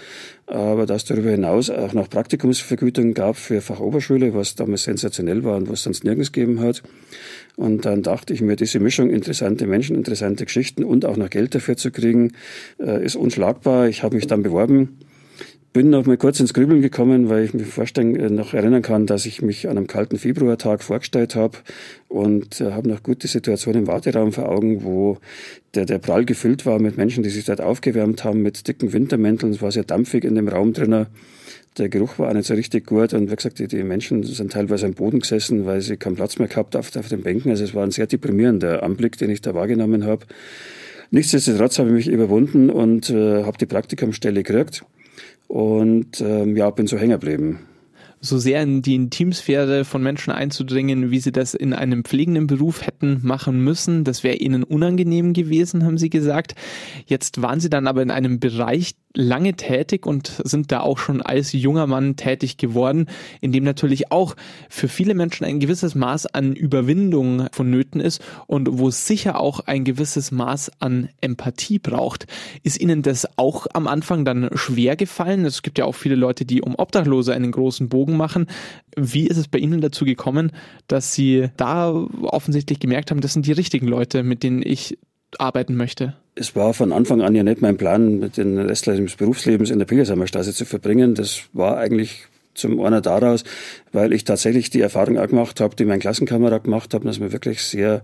aber 0.47 0.87
dass 0.87 1.05
darüber 1.05 1.31
hinaus 1.31 1.71
auch 1.71 1.93
noch 1.93 2.09
Praktikumsvergütung 2.09 3.15
gab 3.15 3.37
für 3.37 3.61
Fachoberschule, 3.61 4.35
was 4.35 4.55
damals 4.55 4.85
sensationell 4.85 5.45
war 5.45 5.57
und 5.57 5.69
was 5.69 5.83
sonst 5.83 6.05
nirgends 6.05 6.33
gegeben 6.33 6.61
hat. 6.61 6.83
Und 7.57 7.85
dann 7.85 8.03
dachte 8.03 8.33
ich 8.33 8.41
mir, 8.41 8.57
diese 8.57 8.81
Mischung 8.81 9.11
interessante 9.11 9.67
Menschen, 9.67 9.97
interessante 9.97 10.45
Geschichten 10.45 10.85
und 10.85 11.05
auch 11.05 11.17
noch 11.17 11.31
Geld 11.31 11.55
dafür 11.55 11.77
zu 11.77 11.91
kriegen, 11.91 12.33
äh, 12.79 13.05
ist 13.05 13.17
unschlagbar. 13.17 13.89
Ich 13.89 14.03
habe 14.03 14.17
mich 14.17 14.27
dann 14.27 14.43
beworben 14.43 14.99
bin 15.73 15.89
noch 15.89 16.05
mal 16.05 16.19
kurz 16.19 16.39
ins 16.39 16.53
Grübeln 16.53 16.83
gekommen, 16.83 17.31
weil 17.31 17.45
ich 17.45 17.55
mir 17.55 17.65
vorstellen, 17.65 18.15
äh, 18.17 18.29
noch 18.29 18.53
erinnern 18.53 18.83
kann, 18.83 19.07
dass 19.07 19.25
ich 19.25 19.41
mich 19.41 19.69
an 19.69 19.79
einem 19.79 19.87
kalten 19.87 20.19
Februartag 20.19 20.83
vorgestellt 20.83 21.35
habe 21.35 21.59
und 22.09 22.61
äh, 22.61 22.73
habe 22.73 22.89
noch 22.89 23.03
gut 23.03 23.23
die 23.23 23.29
Situation 23.29 23.75
im 23.75 23.87
Warteraum 23.87 24.33
vor 24.33 24.51
Augen, 24.51 24.85
wo 24.85 25.19
der, 25.75 25.87
der 25.87 25.99
prall 25.99 26.25
gefüllt 26.25 26.67
war 26.67 26.79
mit 26.79 26.99
Menschen, 26.99 27.23
die 27.23 27.31
sich 27.31 27.47
dort 27.47 27.63
aufgewärmt 27.63 28.23
haben 28.23 28.43
mit 28.43 28.69
dicken 28.69 28.93
Wintermänteln. 28.93 29.53
Es 29.53 29.63
war 29.63 29.73
sehr 29.73 29.85
dampfig 29.85 30.25
in 30.25 30.35
dem 30.35 30.49
Raum 30.49 30.75
drinnen. 30.75 31.07
Der 31.79 31.89
Geruch 31.89 32.19
war 32.19 32.29
auch 32.29 32.35
nicht 32.35 32.47
so 32.47 32.53
richtig 32.53 32.87
gut 32.87 33.15
und 33.15 33.31
wie 33.31 33.37
gesagt, 33.37 33.59
die, 33.59 33.67
die 33.67 33.83
Menschen 33.83 34.25
sind 34.25 34.53
teilweise 34.53 34.85
am 34.85 34.93
Boden 34.93 35.21
gesessen, 35.21 35.65
weil 35.65 35.81
sie 35.81 35.97
keinen 35.97 36.17
Platz 36.17 36.39
mehr 36.39 36.49
gehabt 36.49 36.77
auf, 36.77 36.95
auf 36.97 37.09
den 37.09 37.23
Bänken. 37.23 37.51
Also 37.51 37.65
es 37.65 37.75
war 37.75 37.83
ein 37.83 37.93
sehr 37.93 38.07
deprimierender 38.07 38.83
Anblick, 38.83 39.17
den 39.17 39.31
ich 39.31 39.41
da 39.41 39.55
wahrgenommen 39.55 40.05
habe. 40.05 40.27
Nichtsdestotrotz 41.11 41.79
habe 41.79 41.89
ich 41.89 41.95
mich 41.95 42.09
überwunden 42.09 42.69
und 42.69 43.09
äh, 43.09 43.45
habe 43.45 43.57
die 43.57 43.67
Praktikumstelle 43.67 44.43
gekriegt 44.43 44.85
und 45.53 46.23
ähm, 46.23 46.57
ja, 46.57 46.71
bin 46.71 46.87
so 46.87 46.97
hängen 46.97 47.11
geblieben 47.11 47.59
so 48.25 48.39
sehr 48.39 48.63
in 48.63 48.83
die 48.83 48.95
Intimsphäre 48.95 49.85
von 49.85 50.01
Menschen 50.01 50.33
einzudringen, 50.33 51.11
wie 51.11 51.19
sie 51.19 51.33
das 51.33 51.55
in 51.55 51.75
einem 51.75 52.05
pflegenden 52.05 52.47
Beruf 52.47 52.87
hätten 52.87 53.19
machen 53.23 53.63
müssen. 53.63 54.05
Das 54.05 54.23
wäre 54.23 54.37
ihnen 54.37 54.63
unangenehm 54.63 55.33
gewesen, 55.33 55.85
haben 55.85 55.99
sie 55.99 56.09
gesagt. 56.09 56.55
Jetzt 57.07 57.43
waren 57.43 57.59
sie 57.59 57.69
dann 57.69 57.89
aber 57.89 58.01
in 58.01 58.13
einem 58.13 58.39
Bereich, 58.39 58.95
lange 59.15 59.55
tätig 59.55 60.07
und 60.07 60.41
sind 60.45 60.73
da 60.73 60.81
auch 60.81 60.99
schon 60.99 61.21
als 61.21 61.53
junger 61.53 61.87
Mann 61.87 62.17
tätig 62.17 62.57
geworden, 62.57 63.07
in 63.41 63.53
dem 63.53 63.65
natürlich 63.65 64.11
auch 64.11 64.37
für 64.69 64.89
viele 64.89 65.15
Menschen 65.15 65.45
ein 65.45 65.61
gewisses 65.61 65.95
Maß 65.95 66.27
an 66.27 66.55
Überwindung 66.55 67.47
vonnöten 67.53 68.01
ist 68.01 68.23
und 68.47 68.69
wo 68.79 68.89
es 68.89 69.07
sicher 69.07 69.39
auch 69.39 69.61
ein 69.61 69.85
gewisses 69.85 70.31
Maß 70.31 70.73
an 70.81 71.09
Empathie 71.21 71.79
braucht. 71.79 72.27
Ist 72.63 72.81
Ihnen 72.81 73.03
das 73.03 73.27
auch 73.37 73.67
am 73.73 73.87
Anfang 73.87 74.25
dann 74.25 74.49
schwer 74.55 74.97
gefallen? 74.97 75.45
Es 75.45 75.63
gibt 75.63 75.79
ja 75.79 75.85
auch 75.85 75.95
viele 75.95 76.15
Leute, 76.15 76.45
die 76.45 76.63
um 76.63 76.75
Obdachlose 76.75 77.35
einen 77.35 77.53
großen 77.53 77.89
Bogen 77.89 78.12
Bogen 78.13 78.17
machen. 78.17 78.47
Wie 78.97 79.27
ist 79.27 79.37
es 79.37 79.49
bei 79.49 79.59
Ihnen 79.59 79.81
dazu 79.81 80.05
gekommen, 80.05 80.53
dass 80.87 81.15
Sie 81.15 81.49
da 81.57 81.91
offensichtlich 82.23 82.79
gemerkt 82.79 83.11
haben, 83.11 83.21
das 83.21 83.33
sind 83.33 83.47
die 83.47 83.53
richtigen 83.53 83.89
Leute, 83.89 84.23
mit 84.23 84.43
denen 84.43 84.63
ich 84.65 84.99
arbeiten 85.39 85.77
möchte? 85.77 86.15
Es 86.35 86.55
war 86.57 86.75
von 86.75 86.93
Anfang 86.93 87.21
an 87.21 87.35
ja 87.35 87.43
nicht 87.43 87.61
mein 87.61 87.77
Plan, 87.77 88.31
den 88.37 88.59
Rest 88.59 88.87
des 88.87 89.17
Berufslebens 89.17 89.71
in 89.71 89.79
der 89.79 89.87
Pilgersheimer 89.87 90.27
Straße 90.27 90.53
zu 90.53 90.65
verbringen. 90.65 91.15
Das 91.15 91.43
war 91.53 91.79
eigentlich 91.79 92.27
zum 92.55 92.81
einer 92.81 93.01
daraus, 93.01 93.45
weil 93.93 94.13
ich 94.13 94.25
tatsächlich 94.25 94.69
die 94.69 94.83
Erfahrung 94.83 95.19
auch 95.19 95.29
gemacht 95.29 95.61
habe, 95.61 95.75
die 95.75 95.87
mein 95.87 96.01
Klassenkamerad 96.01 96.65
gemacht 96.65 96.93
hat, 96.93 97.05
dass 97.05 97.19
man 97.19 97.33
wirklich 97.33 97.63
sehr 97.63 98.03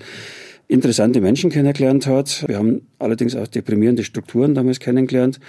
interessante 0.68 1.20
Menschen 1.20 1.50
kennengelernt 1.50 2.06
hat. 2.06 2.44
Wir 2.46 2.58
haben 2.58 2.86
allerdings 2.98 3.34
auch 3.34 3.46
deprimierende 3.46 4.04
Strukturen 4.04 4.54
damals 4.54 4.80
kennengelernt. 4.80 5.40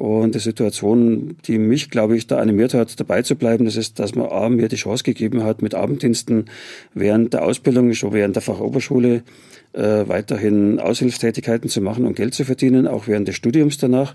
Und 0.00 0.34
die 0.34 0.38
Situation, 0.38 1.36
die 1.44 1.58
mich, 1.58 1.90
glaube 1.90 2.16
ich, 2.16 2.26
da 2.26 2.38
animiert 2.38 2.72
hat, 2.72 2.98
dabei 2.98 3.20
zu 3.20 3.36
bleiben, 3.36 3.66
das 3.66 3.76
ist, 3.76 3.98
dass 3.98 4.14
man 4.14 4.30
A, 4.30 4.48
mir 4.48 4.68
die 4.68 4.76
Chance 4.76 5.04
gegeben 5.04 5.44
hat, 5.44 5.60
mit 5.60 5.74
Abenddiensten 5.74 6.46
während 6.94 7.34
der 7.34 7.44
Ausbildung, 7.44 7.92
schon 7.92 8.14
während 8.14 8.34
der 8.34 8.40
Fachoberschule, 8.40 9.22
äh, 9.72 10.08
weiterhin 10.08 10.80
Aushilfstätigkeiten 10.80 11.70
zu 11.70 11.80
machen 11.80 12.04
und 12.04 12.16
Geld 12.16 12.34
zu 12.34 12.44
verdienen, 12.44 12.86
auch 12.86 13.06
während 13.06 13.28
des 13.28 13.36
Studiums 13.36 13.78
danach. 13.78 14.14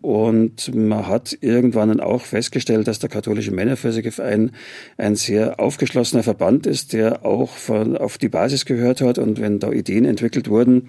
Und 0.00 0.74
man 0.74 1.06
hat 1.06 1.36
irgendwann 1.40 1.88
dann 1.88 2.00
auch 2.00 2.22
festgestellt, 2.22 2.88
dass 2.88 2.98
der 2.98 3.08
katholische 3.08 3.52
Männerfürsorgeverein 3.52 4.50
ein 4.96 5.14
sehr 5.14 5.60
aufgeschlossener 5.60 6.22
Verband 6.22 6.66
ist, 6.66 6.92
der 6.92 7.24
auch 7.24 7.50
von, 7.50 7.96
auf 7.96 8.18
die 8.18 8.28
Basis 8.28 8.64
gehört 8.64 9.00
hat. 9.00 9.18
Und 9.18 9.40
wenn 9.40 9.60
da 9.60 9.70
Ideen 9.70 10.04
entwickelt 10.04 10.48
wurden, 10.48 10.88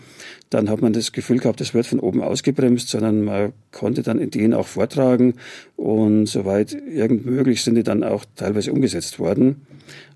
dann 0.50 0.70
hat 0.70 0.82
man 0.82 0.94
das 0.94 1.12
Gefühl 1.12 1.40
gehabt, 1.40 1.62
das 1.62 1.74
wird 1.74 1.86
von 1.86 2.00
oben 2.00 2.22
ausgebremst, 2.22 2.90
sondern 2.90 3.24
man 3.24 3.54
konnte 3.72 4.02
dann 4.02 4.20
Ideen 4.20 4.54
auch 4.54 4.68
vortragen. 4.68 5.36
Und 5.76 6.26
soweit 6.26 6.74
irgend 6.74 7.26
möglich 7.26 7.64
sind 7.64 7.76
die 7.76 7.84
dann 7.84 8.04
auch 8.04 8.26
teilweise 8.36 8.72
umgesetzt 8.72 9.20
worden. 9.20 9.68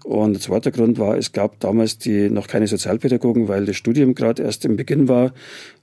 Und 0.03 0.33
der 0.33 0.41
zweite 0.41 0.71
Grund 0.71 0.99
war, 0.99 1.17
es 1.17 1.31
gab 1.31 1.59
damals 1.59 1.97
die 1.97 2.29
noch 2.29 2.47
keine 2.47 2.67
Sozialpädagogen, 2.67 3.47
weil 3.47 3.65
das 3.65 3.75
Studium 3.75 4.15
gerade 4.15 4.43
erst 4.43 4.63
im 4.65 4.77
Beginn 4.77 5.07
war. 5.07 5.33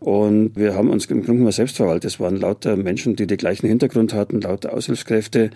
Und 0.01 0.57
wir 0.57 0.75
haben 0.75 0.91
uns 0.91 1.07
im 1.07 1.23
Grunde 1.23 1.43
mal 1.43 1.53
selbst 1.53 1.77
verwaltet. 1.77 2.11
Es 2.11 2.21
waren 2.21 2.37
lauter 2.37 2.77
Menschen, 2.77 3.17
die 3.17 3.27
den 3.27 3.37
gleichen 3.37 3.67
Hintergrund 3.67 4.15
hatten, 4.15 4.41
lauter 4.41 4.73
Aushilfskräfte, 4.73 5.51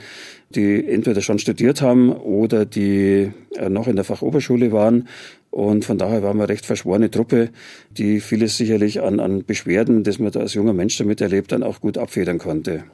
die 0.50 0.86
entweder 0.86 1.20
schon 1.22 1.38
studiert 1.38 1.82
haben 1.82 2.12
oder 2.12 2.64
die 2.64 3.30
äh, 3.56 3.68
noch 3.68 3.88
in 3.88 3.96
der 3.96 4.04
Fachoberschule 4.04 4.72
waren. 4.72 5.08
Und 5.50 5.84
von 5.84 5.98
daher 5.98 6.22
waren 6.22 6.36
wir 6.36 6.44
eine 6.44 6.50
recht 6.50 6.66
verschworene 6.66 7.10
Truppe, 7.10 7.50
die 7.90 8.20
vieles 8.20 8.56
sicherlich 8.56 9.00
an, 9.00 9.18
an 9.18 9.44
Beschwerden, 9.44 10.04
das 10.04 10.18
man 10.18 10.30
da 10.30 10.40
als 10.40 10.54
junger 10.54 10.74
Mensch 10.74 10.98
damit 10.98 11.20
erlebt, 11.20 11.52
dann 11.52 11.62
auch 11.62 11.80
gut 11.80 11.96
abfedern 11.96 12.38
konnte. 12.38 12.84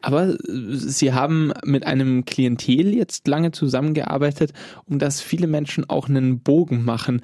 Aber 0.00 0.36
Sie 0.40 1.12
haben 1.12 1.52
mit 1.64 1.86
einem 1.86 2.24
Klientel 2.24 2.94
jetzt 2.94 3.26
lange 3.26 3.52
zusammengearbeitet, 3.52 4.52
um 4.84 4.98
das 4.98 5.20
viele 5.20 5.46
Menschen 5.46 5.88
auch 5.88 6.08
einen 6.08 6.40
Bogen 6.40 6.84
machen. 6.84 7.22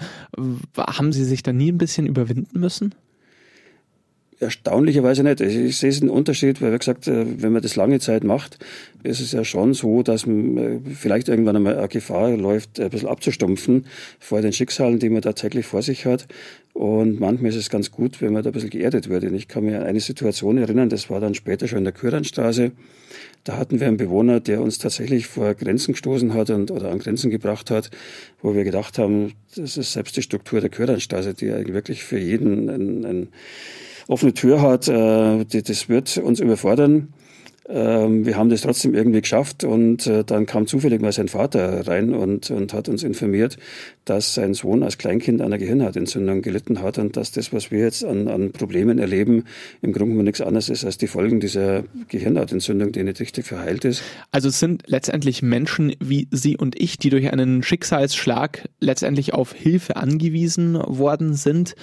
Haben 0.77 1.13
Sie 1.13 1.25
sich 1.25 1.43
da 1.43 1.53
nie 1.53 1.71
ein 1.71 1.79
bisschen 1.79 2.07
überwinden 2.07 2.59
müssen? 2.59 2.95
Erstaunlicherweise 4.43 5.23
nicht. 5.23 5.41
Ich 5.41 5.79
sehe 5.79 5.91
es 5.91 6.01
einen 6.01 6.11
Unterschied, 6.11 6.61
weil, 6.61 6.73
wie 6.73 6.79
gesagt, 6.79 7.07
äh, 7.07 7.25
wenn 7.41 7.53
man 7.53 7.63
das 7.63 7.77
lange 7.77 8.01
Zeit 8.01 8.25
macht, 8.25 8.59
ist 9.05 9.21
es 9.21 9.31
ja 9.31 9.45
schon 9.45 9.73
so, 9.73 10.03
dass 10.03 10.27
man 10.27 10.57
äh, 10.57 10.81
vielleicht 10.95 11.29
irgendwann 11.29 11.55
einmal 11.55 11.79
eine 11.79 11.87
Gefahr 11.87 12.37
läuft, 12.37 12.81
ein 12.81 12.91
bisschen 12.91 13.09
abzustumpfen 13.09 13.87
vor 14.19 14.43
den 14.43 14.53
Schicksalen, 14.53 14.99
die 14.99 15.11
man 15.11 15.23
tatsächlich 15.23 15.65
vor 15.65 15.83
sich 15.83 16.07
hat. 16.07 16.27
Und 16.73 17.21
manchmal 17.21 17.51
ist 17.51 17.57
es 17.57 17.71
ganz 17.71 17.93
gut, 17.93 18.21
wenn 18.21 18.33
man 18.33 18.43
da 18.43 18.51
ein 18.51 18.53
bisschen 18.53 18.71
geerdet 18.71 19.09
wird. 19.09 19.23
Und 19.23 19.35
ich 19.35 19.47
kann 19.47 19.63
mir 19.63 19.79
an 19.79 19.87
eine 19.87 20.01
Situation 20.01 20.59
erinnern, 20.59 20.89
das 20.89 21.09
war 21.09 21.21
dann 21.21 21.35
später 21.35 21.69
schon 21.69 21.79
in 21.79 21.85
der 21.85 21.93
Küranstraße. 21.93 22.73
Da 23.45 23.59
hatten 23.59 23.79
wir 23.79 23.87
einen 23.87 23.97
Bewohner, 23.97 24.41
der 24.41 24.61
uns 24.61 24.79
tatsächlich 24.79 25.29
vor 25.29 25.55
Grenzen 25.55 25.93
gestoßen 25.93 26.35
hat 26.35 26.51
und, 26.51 26.73
oder 26.73 26.91
an 26.91 26.99
Grenzen 26.99 27.31
gebracht 27.31 27.71
hat, 27.71 27.93
wo 28.41 28.57
wir 28.57 28.65
gedacht 28.65 28.99
haben, 28.99 29.35
das 29.55 29.77
ist 29.77 29.93
selbst 29.93 30.17
die 30.17 30.23
Struktur 30.23 30.61
der 30.61 30.71
Küranstraße, 30.71 31.35
die 31.35 31.53
eigentlich 31.53 31.75
wirklich 31.75 32.03
für 32.03 32.19
jeden 32.19 32.69
ein, 32.69 33.05
ein 33.05 33.29
offene 34.09 34.35
Tür 34.35 34.61
hat, 34.61 34.89
äh, 34.89 35.45
das 35.45 35.89
wird 35.89 36.19
uns 36.19 36.41
überfordern. 36.41 37.09
Ähm, 37.69 38.27
wir 38.27 38.37
haben 38.37 38.51
das 38.51 38.63
trotzdem 38.63 38.93
irgendwie 38.93 39.21
geschafft 39.21 39.63
und 39.63 40.07
äh, 40.09 40.25
dann 40.25 40.47
kam 40.47 40.67
zufällig 40.67 41.01
mal 41.01 41.13
sein 41.13 41.29
Vater 41.29 41.87
rein 41.87 42.13
und, 42.13 42.51
und 42.51 42.73
hat 42.75 42.89
uns 42.89 43.05
informiert, 43.05 43.57
dass 44.05 44.35
sein 44.35 44.53
Sohn 44.53 44.83
als 44.83 44.99
Kleinkind 44.99 45.41
an 45.41 45.47
einer 45.47 45.59
Gehirnhautentzündung 45.59 46.43
gelitten 46.43 46.83
hat 46.83 46.99
und 46.99 47.17
dass 47.17 47.31
das, 47.31 47.53
was 47.53 47.71
wir 47.71 47.79
jetzt 47.79 48.05
an, 48.05 48.27
an 48.27 48.51
Problemen 48.51 48.99
erleben, 48.99 49.45
im 49.81 49.93
Grunde 49.93 50.23
nichts 50.25 50.41
anderes 50.41 50.69
ist 50.69 50.85
als 50.85 50.99
die 50.99 51.07
Folgen 51.07 51.39
dieser 51.39 51.85
Gehirnhautentzündung, 52.09 52.91
die 52.91 53.05
nicht 53.05 53.21
richtig 53.21 53.47
verheilt 53.47 53.85
ist. 53.85 54.03
Also 54.33 54.49
es 54.49 54.59
sind 54.59 54.83
letztendlich 54.87 55.41
Menschen 55.41 55.95
wie 56.01 56.27
Sie 56.33 56.57
und 56.57 56.79
ich, 56.81 56.99
die 56.99 57.11
durch 57.11 57.33
einen 57.33 57.63
Schicksalsschlag 57.63 58.69
letztendlich 58.81 59.35
auf 59.35 59.55
Hilfe 59.55 59.95
angewiesen 59.97 60.75
worden 60.75 61.35
sind. 61.35 61.77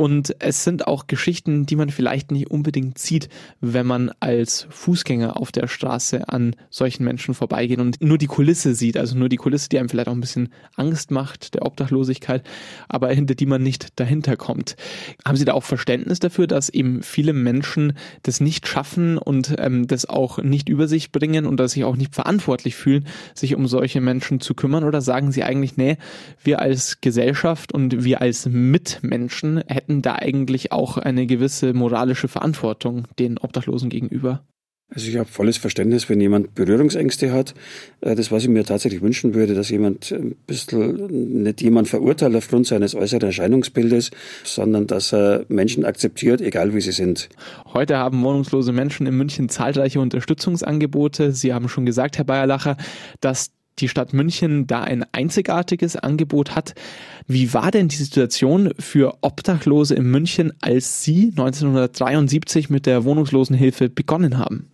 Und 0.00 0.34
es 0.38 0.64
sind 0.64 0.86
auch 0.86 1.08
Geschichten, 1.08 1.66
die 1.66 1.76
man 1.76 1.90
vielleicht 1.90 2.30
nicht 2.30 2.50
unbedingt 2.50 2.96
sieht, 2.96 3.28
wenn 3.60 3.86
man 3.86 4.10
als 4.18 4.66
Fußgänger 4.70 5.38
auf 5.38 5.52
der 5.52 5.68
Straße 5.68 6.26
an 6.26 6.56
solchen 6.70 7.04
Menschen 7.04 7.34
vorbeigeht 7.34 7.80
und 7.80 8.00
nur 8.00 8.16
die 8.16 8.26
Kulisse 8.26 8.74
sieht, 8.74 8.96
also 8.96 9.14
nur 9.18 9.28
die 9.28 9.36
Kulisse, 9.36 9.68
die 9.68 9.78
einem 9.78 9.90
vielleicht 9.90 10.08
auch 10.08 10.14
ein 10.14 10.22
bisschen 10.22 10.48
Angst 10.74 11.10
macht, 11.10 11.52
der 11.52 11.66
Obdachlosigkeit, 11.66 12.42
aber 12.88 13.10
hinter 13.10 13.34
die 13.34 13.44
man 13.44 13.62
nicht 13.62 14.00
dahinter 14.00 14.38
kommt. 14.38 14.74
Haben 15.22 15.36
Sie 15.36 15.44
da 15.44 15.52
auch 15.52 15.64
Verständnis 15.64 16.18
dafür, 16.18 16.46
dass 16.46 16.70
eben 16.70 17.02
viele 17.02 17.34
Menschen 17.34 17.92
das 18.22 18.40
nicht 18.40 18.68
schaffen 18.68 19.18
und 19.18 19.54
ähm, 19.58 19.86
das 19.86 20.06
auch 20.06 20.38
nicht 20.38 20.70
über 20.70 20.88
sich 20.88 21.12
bringen 21.12 21.44
und 21.44 21.60
dass 21.60 21.72
sich 21.72 21.84
auch 21.84 21.96
nicht 21.96 22.14
verantwortlich 22.14 22.74
fühlen, 22.74 23.06
sich 23.34 23.54
um 23.54 23.66
solche 23.66 24.00
Menschen 24.00 24.40
zu 24.40 24.54
kümmern? 24.54 24.84
Oder 24.84 25.02
sagen 25.02 25.30
Sie 25.30 25.44
eigentlich, 25.44 25.76
nee, 25.76 25.98
wir 26.42 26.62
als 26.62 27.02
Gesellschaft 27.02 27.74
und 27.74 28.02
wir 28.02 28.22
als 28.22 28.46
Mitmenschen 28.46 29.62
hätten 29.68 29.89
hätten 29.90 30.02
da 30.02 30.14
eigentlich 30.14 30.70
auch 30.70 30.98
eine 30.98 31.26
gewisse 31.26 31.72
moralische 31.72 32.28
Verantwortung 32.28 33.08
den 33.18 33.38
Obdachlosen 33.38 33.90
gegenüber. 33.90 34.44
Also 34.92 35.08
ich 35.08 35.16
habe 35.16 35.28
volles 35.28 35.56
Verständnis, 35.56 36.08
wenn 36.08 36.20
jemand 36.20 36.54
Berührungsängste 36.56 37.32
hat. 37.32 37.54
Äh, 38.00 38.16
das, 38.16 38.32
was 38.32 38.42
ich 38.42 38.48
mir 38.48 38.64
tatsächlich 38.64 39.02
wünschen 39.02 39.34
würde, 39.34 39.54
dass 39.54 39.68
jemand 39.70 40.10
ein 40.10 40.34
bisschen 40.48 41.42
nicht 41.42 41.62
jemand 41.62 41.88
verurteilt 41.88 42.34
aufgrund 42.34 42.66
seines 42.66 42.96
äußeren 42.96 43.22
Erscheinungsbildes, 43.22 44.10
sondern 44.42 44.88
dass 44.88 45.12
er 45.12 45.44
Menschen 45.48 45.84
akzeptiert, 45.84 46.40
egal 46.40 46.74
wie 46.74 46.80
sie 46.80 46.90
sind. 46.90 47.28
Heute 47.72 47.98
haben 47.98 48.22
wohnungslose 48.24 48.72
Menschen 48.72 49.06
in 49.06 49.16
München 49.16 49.48
zahlreiche 49.48 50.00
Unterstützungsangebote. 50.00 51.30
Sie 51.32 51.54
haben 51.54 51.68
schon 51.68 51.86
gesagt, 51.86 52.18
Herr 52.18 52.24
Bayerlacher, 52.24 52.76
dass 53.20 53.52
die 53.80 53.88
Stadt 53.88 54.12
München 54.12 54.66
da 54.66 54.82
ein 54.82 55.04
einzigartiges 55.12 55.96
Angebot 55.96 56.54
hat. 56.54 56.74
Wie 57.26 57.52
war 57.54 57.70
denn 57.70 57.88
die 57.88 57.96
Situation 57.96 58.72
für 58.78 59.18
Obdachlose 59.22 59.94
in 59.94 60.04
München, 60.04 60.52
als 60.60 61.02
Sie 61.02 61.28
1973 61.30 62.70
mit 62.70 62.86
der 62.86 63.04
Wohnungslosenhilfe 63.04 63.88
begonnen 63.88 64.38
haben? 64.38 64.69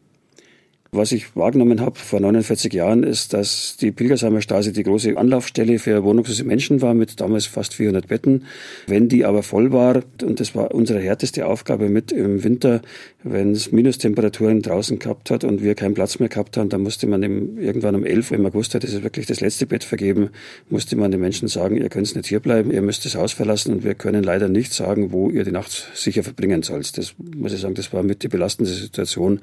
Was 0.93 1.13
ich 1.13 1.35
wahrgenommen 1.37 1.81
habe 1.81 1.99
vor 1.99 2.21
49 2.21 2.73
Jahren 2.73 3.03
ist, 3.03 3.33
dass 3.33 3.77
die 3.77 3.91
Pilgersheimer 3.91 4.41
Straße 4.41 4.73
die 4.73 4.83
große 4.83 5.17
Anlaufstelle 5.17 5.79
für 5.79 6.05
wohnungslose 6.05 6.45
Menschen 6.45 6.81
war 6.81 6.95
mit 6.95 7.21
damals 7.21 7.47
fast 7.47 7.75
400 7.75 8.07
Betten. 8.09 8.45
Wenn 8.87 9.09
die 9.09 9.25
aber 9.25 9.43
voll 9.43 9.73
war, 9.73 10.03
und 10.23 10.41
das 10.41 10.55
war 10.55 10.75
unsere 10.75 11.01
härteste 11.01 11.47
Aufgabe 11.47 11.89
mit 11.89 12.13
im 12.13 12.45
Winter, 12.45 12.83
wenn 13.25 13.53
es 13.53 13.73
Minustemperaturen 13.73 14.63
draußen 14.63 14.99
gehabt 14.99 15.31
hat 15.31 15.43
und 15.43 15.63
wir 15.63 15.75
keinen 15.75 15.95
Platz 15.95 16.19
mehr 16.19 16.29
gehabt 16.29 16.57
haben, 16.57 16.69
dann 16.69 16.83
musste 16.83 17.07
man 17.07 17.23
im, 17.23 17.59
irgendwann 17.59 17.97
um 17.97 18.05
11, 18.05 18.31
wenn 18.31 18.43
man 18.43 18.53
gewusst 18.53 18.75
hat, 18.75 18.85
es 18.85 18.95
ist 18.95 19.03
wirklich 19.03 19.27
das 19.27 19.41
letzte 19.41 19.67
Bett 19.67 19.83
vergeben, 19.83 20.31
musste 20.71 20.97
man 20.97 21.11
den 21.11 21.21
Menschen 21.21 21.49
sagen, 21.49 21.77
ihr 21.77 21.89
könnt 21.89 22.15
nicht 22.15 22.29
hierbleiben, 22.29 22.71
ihr 22.71 22.83
müsst 22.83 23.05
das 23.05 23.17
Haus 23.17 23.33
verlassen 23.33 23.73
und 23.73 23.85
wir 23.85 23.95
können 23.95 24.23
leider 24.23 24.49
nicht 24.49 24.73
sagen, 24.73 25.11
wo 25.11 25.29
ihr 25.31 25.45
die 25.45 25.51
Nacht 25.51 25.91
sicher 25.95 26.23
verbringen 26.23 26.63
sollt. 26.63 26.97
Das 26.97 27.15
muss 27.19 27.53
ich 27.53 27.61
sagen, 27.61 27.75
das 27.75 27.93
war 27.93 28.05
mit 28.05 28.23
die 28.23 28.29
belastende 28.29 28.71
Situation, 28.71 29.41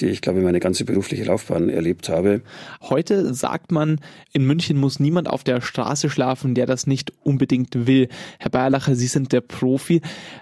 die 0.00 0.06
ich 0.06 0.20
glaube 0.20 0.40
meine 0.40 0.60
ganze 0.74 0.84
berufliche 0.84 1.22
Laufbahn 1.22 1.68
erlebt 1.68 2.08
habe. 2.08 2.40
Heute 2.80 3.32
sagt 3.32 3.70
man, 3.70 4.00
in 4.32 4.44
München 4.44 4.76
muss 4.76 4.98
niemand 4.98 5.30
auf 5.30 5.44
der 5.44 5.60
Straße 5.60 6.10
schlafen, 6.10 6.56
der 6.56 6.66
das 6.66 6.88
nicht 6.88 7.12
unbedingt 7.22 7.86
will. 7.86 8.08
Herr 8.40 8.50
Bayerlacher, 8.50 8.96
Sie 8.96 9.06
sind 9.06 9.32
der 9.32 9.40
Profi. 9.40 10.00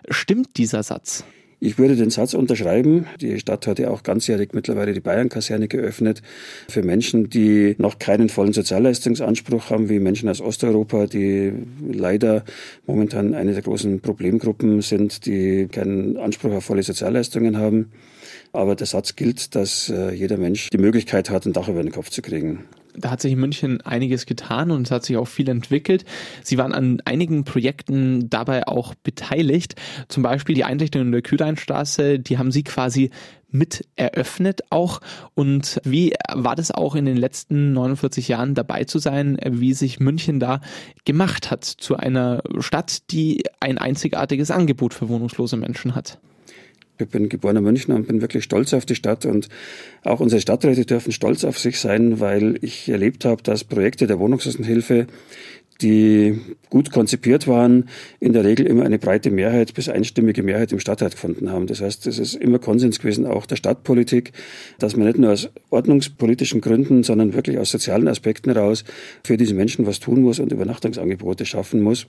Stimmt 0.08 0.56
dieser 0.56 0.82
Satz? 0.82 1.26
Ich 1.60 1.76
würde 1.76 1.96
den 1.96 2.08
Satz 2.08 2.32
unterschreiben. 2.32 3.04
Die 3.20 3.38
Stadt 3.38 3.66
hat 3.66 3.78
ja 3.78 3.90
auch 3.90 4.02
ganzjährig 4.02 4.54
mittlerweile 4.54 4.94
die 4.94 5.00
Bayern-Kaserne 5.00 5.68
geöffnet 5.68 6.22
für 6.66 6.82
Menschen, 6.82 7.28
die 7.28 7.74
noch 7.76 7.98
keinen 7.98 8.30
vollen 8.30 8.54
Sozialleistungsanspruch 8.54 9.68
haben, 9.68 9.90
wie 9.90 10.00
Menschen 10.00 10.30
aus 10.30 10.40
Osteuropa, 10.40 11.06
die 11.06 11.52
leider 11.92 12.44
momentan 12.86 13.34
eine 13.34 13.52
der 13.52 13.62
großen 13.62 14.00
Problemgruppen 14.00 14.80
sind, 14.80 15.26
die 15.26 15.68
keinen 15.70 16.16
Anspruch 16.16 16.52
auf 16.52 16.64
volle 16.64 16.82
Sozialleistungen 16.82 17.58
haben. 17.58 17.92
Aber 18.52 18.76
der 18.76 18.87
Satz 18.87 19.16
gilt, 19.16 19.54
dass 19.54 19.88
äh, 19.88 20.12
jeder 20.12 20.37
Mensch 20.37 20.68
die 20.71 20.78
Möglichkeit 20.78 21.30
hat, 21.30 21.47
ein 21.47 21.52
Dach 21.52 21.68
über 21.68 21.82
den 21.82 21.92
Kopf 21.92 22.11
zu 22.11 22.21
kriegen. 22.21 22.64
da 22.94 23.11
hat 23.11 23.23
sich 23.23 23.32
in 23.32 23.40
München 23.40 23.80
einiges 23.80 24.26
getan 24.26 24.71
und 24.71 24.87
es 24.87 24.90
hat 24.90 25.04
sich 25.04 25.16
auch 25.16 25.28
viel 25.28 25.49
entwickelt. 25.49 26.04
Sie 26.42 26.59
waren 26.59 26.75
an 26.75 27.00
einigen 27.06 27.44
Projekten 27.44 28.28
dabei 28.28 28.66
auch 28.66 28.94
beteiligt. 28.94 29.76
Zum 30.09 30.23
Beispiel 30.23 30.54
die 30.54 30.64
Einrichtung 30.64 31.02
in 31.02 31.12
der 31.12 31.23
Kühleinstraße, 31.23 32.18
die 32.18 32.37
haben 32.37 32.52
Sie 32.52 32.62
quasi 32.62 33.11
mit 33.52 33.87
eröffnet 33.97 34.62
auch. 34.71 35.00
Und 35.35 35.80
wie 35.85 36.14
war 36.32 36.56
das 36.56 36.71
auch 36.71 36.94
in 36.94 37.04
den 37.04 37.16
letzten 37.16 37.73
49 37.73 38.28
Jahren 38.28 38.54
dabei 38.54 38.85
zu 38.85 38.99
sein, 38.99 39.38
wie 39.49 39.75
sich 39.75 40.00
München 40.00 40.40
da 40.40 40.61
gemacht 41.04 41.50
hat 41.50 41.64
zu 41.64 41.97
einer 41.97 42.42
Stadt, 42.59 43.11
die 43.11 43.44
ein 43.61 43.78
einzigartiges 43.78 44.50
Angebot 44.50 44.94
für 44.94 45.09
wohnungslose 45.09 45.56
Menschen 45.56 45.94
hat? 45.94 46.18
Ich 47.02 47.09
bin 47.09 47.28
geborener 47.28 47.61
Münchner 47.61 47.97
und 47.97 48.09
bin 48.09 48.21
wirklich 48.21 48.44
stolz 48.44 48.75
auf 48.75 48.87
die 48.87 48.94
Stadt 48.94 49.26
und 49.26 49.49
auch 50.04 50.21
unsere 50.21 50.40
Stadträte 50.40 50.85
dürfen 50.85 51.12
stolz 51.12 51.44
auf 51.44 51.59
sich 51.59 51.78
sein, 51.78 52.21
weil 52.21 52.59
ich 52.62 52.88
erlebt 52.88 53.25
habe, 53.25 53.42
dass 53.42 53.64
Projekte 53.64 54.06
der 54.06 54.18
Wohnungslosenhilfe 54.18 55.06
die 55.82 56.40
gut 56.71 56.90
konzipiert 56.92 57.49
waren, 57.49 57.88
in 58.21 58.32
der 58.32 58.44
Regel 58.44 58.66
immer 58.66 58.85
eine 58.85 58.99
breite 58.99 59.30
Mehrheit 59.30 59.75
bis 59.75 59.88
einstimmige 59.88 60.42
Mehrheit 60.42 60.73
im 60.73 60.78
Stadtrat 60.78 61.12
gefunden 61.12 61.50
haben. 61.50 61.66
Das 61.66 61.80
heißt, 61.80 62.06
es 62.06 62.18
ist 62.18 62.35
immer 62.35 62.59
Konsens 62.59 63.00
gewesen, 63.00 63.26
auch 63.26 63.47
der 63.47 63.56
Stadtpolitik, 63.56 64.32
dass 64.78 64.97
man 64.97 65.06
nicht 65.06 65.18
nur 65.18 65.32
aus 65.32 65.49
ordnungspolitischen 65.71 66.61
Gründen, 66.61 67.02
sondern 67.02 67.35
wirklich 67.35 67.59
aus 67.59 67.71
sozialen 67.71 68.09
Aspekten 68.09 68.52
heraus 68.52 68.85
für 69.25 69.37
diese 69.37 69.54
Menschen 69.54 69.87
was 69.87 70.00
tun 70.00 70.23
muss 70.23 70.38
und 70.38 70.52
Übernachtungsangebote 70.52 71.44
schaffen 71.44 71.80
muss. 71.80 72.06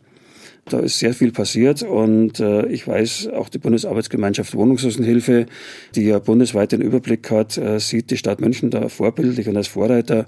Da 0.65 0.79
ist 0.79 1.00
sehr 1.00 1.13
viel 1.13 1.32
passiert 1.32 1.84
und 1.84 2.39
äh, 2.39 2.65
ich 2.67 2.88
weiß, 2.88 3.27
auch 3.34 3.50
die 3.50 3.58
Bundesarbeitsgemeinschaft 3.58 4.55
Wohnungslosenhilfe, 4.55 5.46
die 5.93 6.03
ja 6.05 6.20
bundesweit 6.20 6.72
den 6.72 6.82
Überblick 6.82 7.29
hat, 7.32 7.58
äh, 7.58 7.79
sieht 7.79 8.12
die 8.12 8.17
Stadt 8.17 8.39
München 8.39 8.70
da 8.70 8.88
vorbildlich 8.88 9.50
und 9.50 9.58
als 9.58 9.67
Vorreiter 9.67 10.25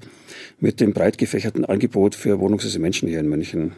mit 0.60 0.82
dem 0.82 0.94
breit 0.94 1.18
gefächerten 1.18 1.63
Angebot 1.63 2.15
für 2.15 2.39
wohnungslose 2.39 2.80
Menschen 2.80 3.08
hier 3.08 3.22
in 3.22 3.30
München. 3.30 3.74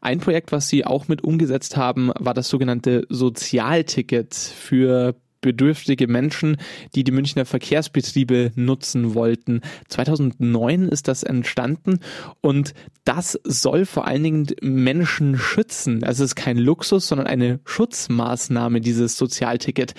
Ein 0.00 0.18
Projekt, 0.18 0.52
was 0.52 0.68
Sie 0.68 0.84
auch 0.84 1.08
mit 1.08 1.24
umgesetzt 1.24 1.76
haben, 1.76 2.10
war 2.18 2.34
das 2.34 2.48
sogenannte 2.48 3.06
Sozialticket 3.08 4.34
für 4.34 5.14
bedürftige 5.42 6.08
Menschen, 6.08 6.56
die 6.94 7.04
die 7.04 7.12
Münchner 7.12 7.44
Verkehrsbetriebe 7.44 8.52
nutzen 8.54 9.14
wollten. 9.14 9.60
2009 9.88 10.88
ist 10.88 11.08
das 11.08 11.22
entstanden 11.22 12.00
und 12.40 12.72
das 13.04 13.38
soll 13.44 13.84
vor 13.84 14.06
allen 14.06 14.22
Dingen 14.22 14.46
Menschen 14.62 15.36
schützen. 15.36 16.02
Also 16.04 16.24
es 16.24 16.30
ist 16.30 16.36
kein 16.36 16.56
Luxus, 16.56 17.08
sondern 17.08 17.26
eine 17.26 17.60
Schutzmaßnahme, 17.66 18.80
dieses 18.80 19.18
Sozialticket. 19.18 19.94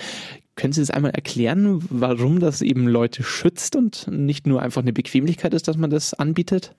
Können 0.56 0.72
Sie 0.72 0.80
das 0.80 0.90
einmal 0.90 1.10
erklären, 1.10 1.84
warum 1.90 2.40
das 2.40 2.62
eben 2.62 2.86
Leute 2.86 3.22
schützt 3.22 3.76
und 3.76 4.06
nicht 4.08 4.46
nur 4.46 4.62
einfach 4.62 4.82
eine 4.82 4.92
Bequemlichkeit 4.92 5.52
ist, 5.52 5.68
dass 5.68 5.76
man 5.76 5.90
das 5.90 6.14
anbietet? 6.14 6.74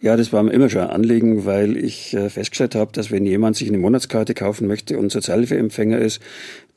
Ja, 0.00 0.18
das 0.18 0.34
war 0.34 0.42
mir 0.42 0.52
immer 0.52 0.68
schon 0.68 0.82
ein 0.82 0.90
Anliegen, 0.90 1.46
weil 1.46 1.78
ich 1.78 2.12
äh, 2.12 2.28
festgestellt 2.28 2.74
habe, 2.74 2.92
dass 2.92 3.10
wenn 3.10 3.24
jemand 3.24 3.56
sich 3.56 3.68
eine 3.68 3.78
Monatskarte 3.78 4.34
kaufen 4.34 4.66
möchte 4.66 4.98
und 4.98 5.10
Sozialhilfeempfänger 5.10 5.98
ist, 5.98 6.20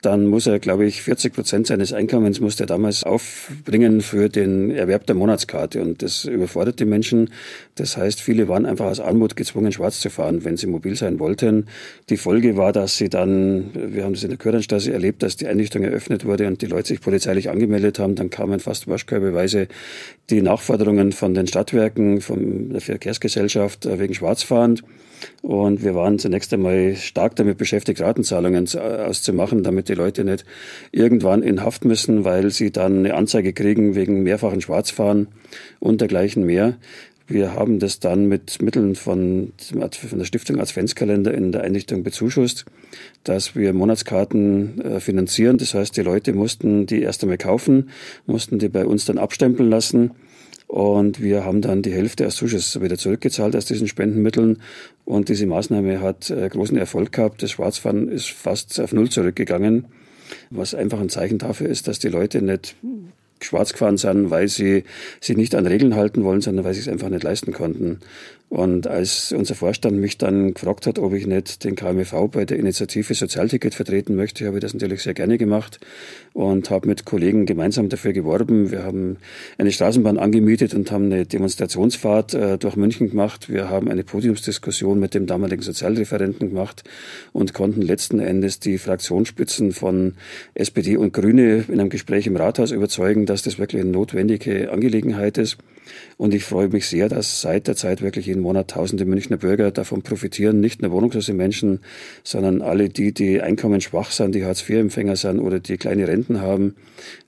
dann 0.02 0.26
muss 0.26 0.46
er, 0.46 0.60
glaube 0.60 0.86
ich, 0.86 1.02
40 1.02 1.32
Prozent 1.32 1.66
seines 1.66 1.92
Einkommens 1.92 2.38
musste 2.38 2.64
er 2.64 2.66
damals 2.66 3.02
aufbringen 3.02 4.00
für 4.00 4.28
den 4.28 4.70
Erwerb 4.70 5.06
der 5.06 5.16
Monatskarte. 5.16 5.82
Und 5.82 6.02
das 6.02 6.24
überfordert 6.24 6.78
die 6.78 6.84
Menschen. 6.84 7.30
Das 7.74 7.96
heißt, 7.96 8.20
viele 8.20 8.46
waren 8.46 8.64
einfach 8.64 8.86
aus 8.86 9.00
Armut 9.00 9.34
gezwungen, 9.34 9.72
schwarz 9.72 9.98
zu 9.98 10.08
fahren, 10.08 10.44
wenn 10.44 10.56
sie 10.56 10.68
mobil 10.68 10.94
sein 10.94 11.18
wollten. 11.18 11.66
Die 12.10 12.16
Folge 12.16 12.56
war, 12.56 12.72
dass 12.72 12.96
sie 12.96 13.08
dann, 13.08 13.70
wir 13.74 14.04
haben 14.04 14.14
das 14.14 14.22
in 14.22 14.28
der 14.28 14.38
Körenstraße 14.38 14.92
erlebt, 14.92 15.24
dass 15.24 15.36
die 15.36 15.48
Einrichtung 15.48 15.82
eröffnet 15.82 16.24
wurde 16.24 16.46
und 16.46 16.62
die 16.62 16.66
Leute 16.66 16.88
sich 16.88 17.00
polizeilich 17.00 17.50
angemeldet 17.50 17.98
haben. 17.98 18.14
Dann 18.14 18.30
kamen 18.30 18.60
fast 18.60 18.86
waschkörbeweise 18.86 19.66
die 20.30 20.42
Nachforderungen 20.42 21.10
von 21.10 21.34
den 21.34 21.48
Stadtwerken, 21.48 22.20
von 22.20 22.70
der 22.70 22.80
Verkehrsgesellschaft 22.80 23.88
wegen 23.98 24.14
Schwarzfahren. 24.14 24.80
Und 25.42 25.82
wir 25.82 25.94
waren 25.94 26.18
zunächst 26.18 26.52
einmal 26.52 26.96
stark 26.96 27.36
damit 27.36 27.58
beschäftigt, 27.58 28.00
Ratenzahlungen 28.00 28.68
auszumachen, 28.78 29.62
damit 29.62 29.87
die 29.88 29.94
Leute 29.94 30.24
nicht 30.24 30.44
irgendwann 30.92 31.42
in 31.42 31.62
Haft 31.62 31.84
müssen, 31.84 32.24
weil 32.24 32.50
sie 32.50 32.70
dann 32.70 32.98
eine 32.98 33.14
Anzeige 33.14 33.52
kriegen 33.52 33.94
wegen 33.94 34.22
mehrfachen 34.22 34.60
Schwarzfahren 34.60 35.28
und 35.80 36.00
dergleichen 36.00 36.44
mehr. 36.44 36.76
Wir 37.30 37.54
haben 37.54 37.78
das 37.78 38.00
dann 38.00 38.26
mit 38.26 38.62
Mitteln 38.62 38.94
von, 38.94 39.52
von 39.58 40.18
der 40.18 40.24
Stiftung 40.24 40.60
Adventskalender 40.60 41.34
in 41.34 41.52
der 41.52 41.62
Einrichtung 41.62 42.02
bezuschusst, 42.02 42.64
dass 43.22 43.54
wir 43.54 43.74
Monatskarten 43.74 44.80
äh, 44.80 45.00
finanzieren. 45.00 45.58
Das 45.58 45.74
heißt, 45.74 45.94
die 45.94 46.02
Leute 46.02 46.32
mussten 46.32 46.86
die 46.86 47.02
erst 47.02 47.22
einmal 47.22 47.36
kaufen, 47.36 47.90
mussten 48.24 48.58
die 48.58 48.70
bei 48.70 48.86
uns 48.86 49.04
dann 49.04 49.18
abstempeln 49.18 49.68
lassen 49.68 50.12
und 50.68 51.22
wir 51.22 51.46
haben 51.46 51.62
dann 51.62 51.80
die 51.80 51.92
Hälfte 51.92 52.26
als 52.26 52.36
Zuschuss 52.36 52.80
wieder 52.80 52.98
zurückgezahlt 52.98 53.56
aus 53.56 53.64
diesen 53.64 53.88
Spendenmitteln. 53.88 54.58
Und 55.06 55.30
diese 55.30 55.46
Maßnahme 55.46 56.02
hat 56.02 56.28
äh, 56.28 56.46
großen 56.46 56.76
Erfolg 56.76 57.10
gehabt. 57.10 57.42
Das 57.42 57.52
Schwarzfahren 57.52 58.08
ist 58.08 58.28
fast 58.28 58.78
auf 58.78 58.92
Null 58.92 59.08
zurückgegangen, 59.08 59.86
was 60.50 60.74
einfach 60.74 61.00
ein 61.00 61.08
Zeichen 61.08 61.38
dafür 61.38 61.68
ist, 61.68 61.88
dass 61.88 61.98
die 61.98 62.10
Leute 62.10 62.42
nicht 62.42 62.76
schwarz 63.40 63.72
gefahren 63.72 63.96
sind, 63.96 64.28
weil 64.30 64.48
sie 64.48 64.84
sich 65.20 65.38
nicht 65.38 65.54
an 65.54 65.66
Regeln 65.66 65.94
halten 65.94 66.22
wollen, 66.22 66.42
sondern 66.42 66.66
weil 66.66 66.74
sie 66.74 66.80
es 66.80 66.88
einfach 66.88 67.08
nicht 67.08 67.22
leisten 67.22 67.52
konnten. 67.52 68.00
Und 68.48 68.86
als 68.86 69.32
unser 69.32 69.54
Vorstand 69.54 69.98
mich 69.98 70.16
dann 70.16 70.54
gefragt 70.54 70.86
hat, 70.86 70.98
ob 70.98 71.12
ich 71.12 71.26
nicht 71.26 71.64
den 71.64 71.74
KMV 71.74 72.30
bei 72.30 72.46
der 72.46 72.58
Initiative 72.58 73.12
Sozialticket 73.12 73.74
vertreten 73.74 74.14
möchte, 74.14 74.46
habe 74.46 74.56
ich 74.56 74.62
das 74.62 74.72
natürlich 74.72 75.02
sehr 75.02 75.12
gerne 75.12 75.36
gemacht 75.36 75.78
und 76.32 76.70
habe 76.70 76.88
mit 76.88 77.04
Kollegen 77.04 77.44
gemeinsam 77.44 77.90
dafür 77.90 78.14
geworben. 78.14 78.70
Wir 78.70 78.84
haben 78.84 79.18
eine 79.58 79.70
Straßenbahn 79.70 80.16
angemietet 80.16 80.72
und 80.72 80.90
haben 80.90 81.06
eine 81.06 81.26
Demonstrationsfahrt 81.26 82.32
äh, 82.32 82.56
durch 82.56 82.76
München 82.76 83.10
gemacht. 83.10 83.50
Wir 83.50 83.68
haben 83.68 83.88
eine 83.90 84.02
Podiumsdiskussion 84.02 84.98
mit 84.98 85.12
dem 85.12 85.26
damaligen 85.26 85.62
Sozialreferenten 85.62 86.48
gemacht 86.48 86.84
und 87.34 87.52
konnten 87.52 87.82
letzten 87.82 88.18
Endes 88.18 88.60
die 88.60 88.78
Fraktionsspitzen 88.78 89.72
von 89.72 90.14
SPD 90.54 90.96
und 90.96 91.12
Grüne 91.12 91.66
in 91.68 91.80
einem 91.80 91.90
Gespräch 91.90 92.26
im 92.26 92.36
Rathaus 92.36 92.70
überzeugen, 92.70 93.26
dass 93.26 93.42
das 93.42 93.58
wirklich 93.58 93.82
eine 93.82 93.90
notwendige 93.90 94.72
Angelegenheit 94.72 95.36
ist. 95.36 95.58
Und 96.16 96.34
ich 96.34 96.44
freue 96.44 96.68
mich 96.68 96.86
sehr, 96.86 97.08
dass 97.08 97.40
seit 97.40 97.68
der 97.68 97.76
Zeit 97.76 98.02
wirklich 98.02 98.28
jeden 98.38 98.42
Monat 98.42 98.70
tausende 98.70 99.04
Münchner 99.04 99.36
Bürger 99.36 99.70
davon 99.70 100.02
profitieren, 100.02 100.60
nicht 100.60 100.80
nur 100.80 100.92
wohnungslose 100.92 101.32
Menschen, 101.32 101.80
sondern 102.22 102.62
alle 102.62 102.88
die, 102.88 103.12
die 103.12 103.40
einkommensschwach 103.40 104.10
sind, 104.10 104.34
die 104.34 104.44
Hartz-IV-Empfänger 104.44 105.16
sind 105.16 105.40
oder 105.40 105.60
die 105.60 105.76
kleine 105.76 106.06
Renten 106.06 106.40
haben, 106.40 106.76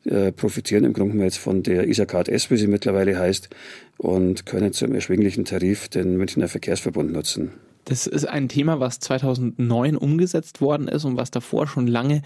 äh, 0.04 0.32
profitieren 0.32 0.84
im 0.84 0.92
Grunde 0.92 1.22
jetzt 1.24 1.38
von 1.38 1.62
der 1.62 1.88
Isacard 1.88 2.28
S, 2.28 2.50
wie 2.50 2.56
sie 2.56 2.68
mittlerweile 2.68 3.18
heißt, 3.18 3.50
und 3.98 4.46
können 4.46 4.72
zum 4.72 4.94
erschwinglichen 4.94 5.44
Tarif 5.44 5.88
den 5.88 6.16
Münchner 6.16 6.48
Verkehrsverbund 6.48 7.12
nutzen. 7.12 7.50
Das 7.90 8.06
ist 8.06 8.24
ein 8.24 8.48
Thema, 8.48 8.78
was 8.78 9.00
2009 9.00 9.96
umgesetzt 9.96 10.60
worden 10.60 10.86
ist 10.86 11.04
und 11.04 11.16
was 11.16 11.32
davor 11.32 11.66
schon 11.66 11.88
lange 11.88 12.22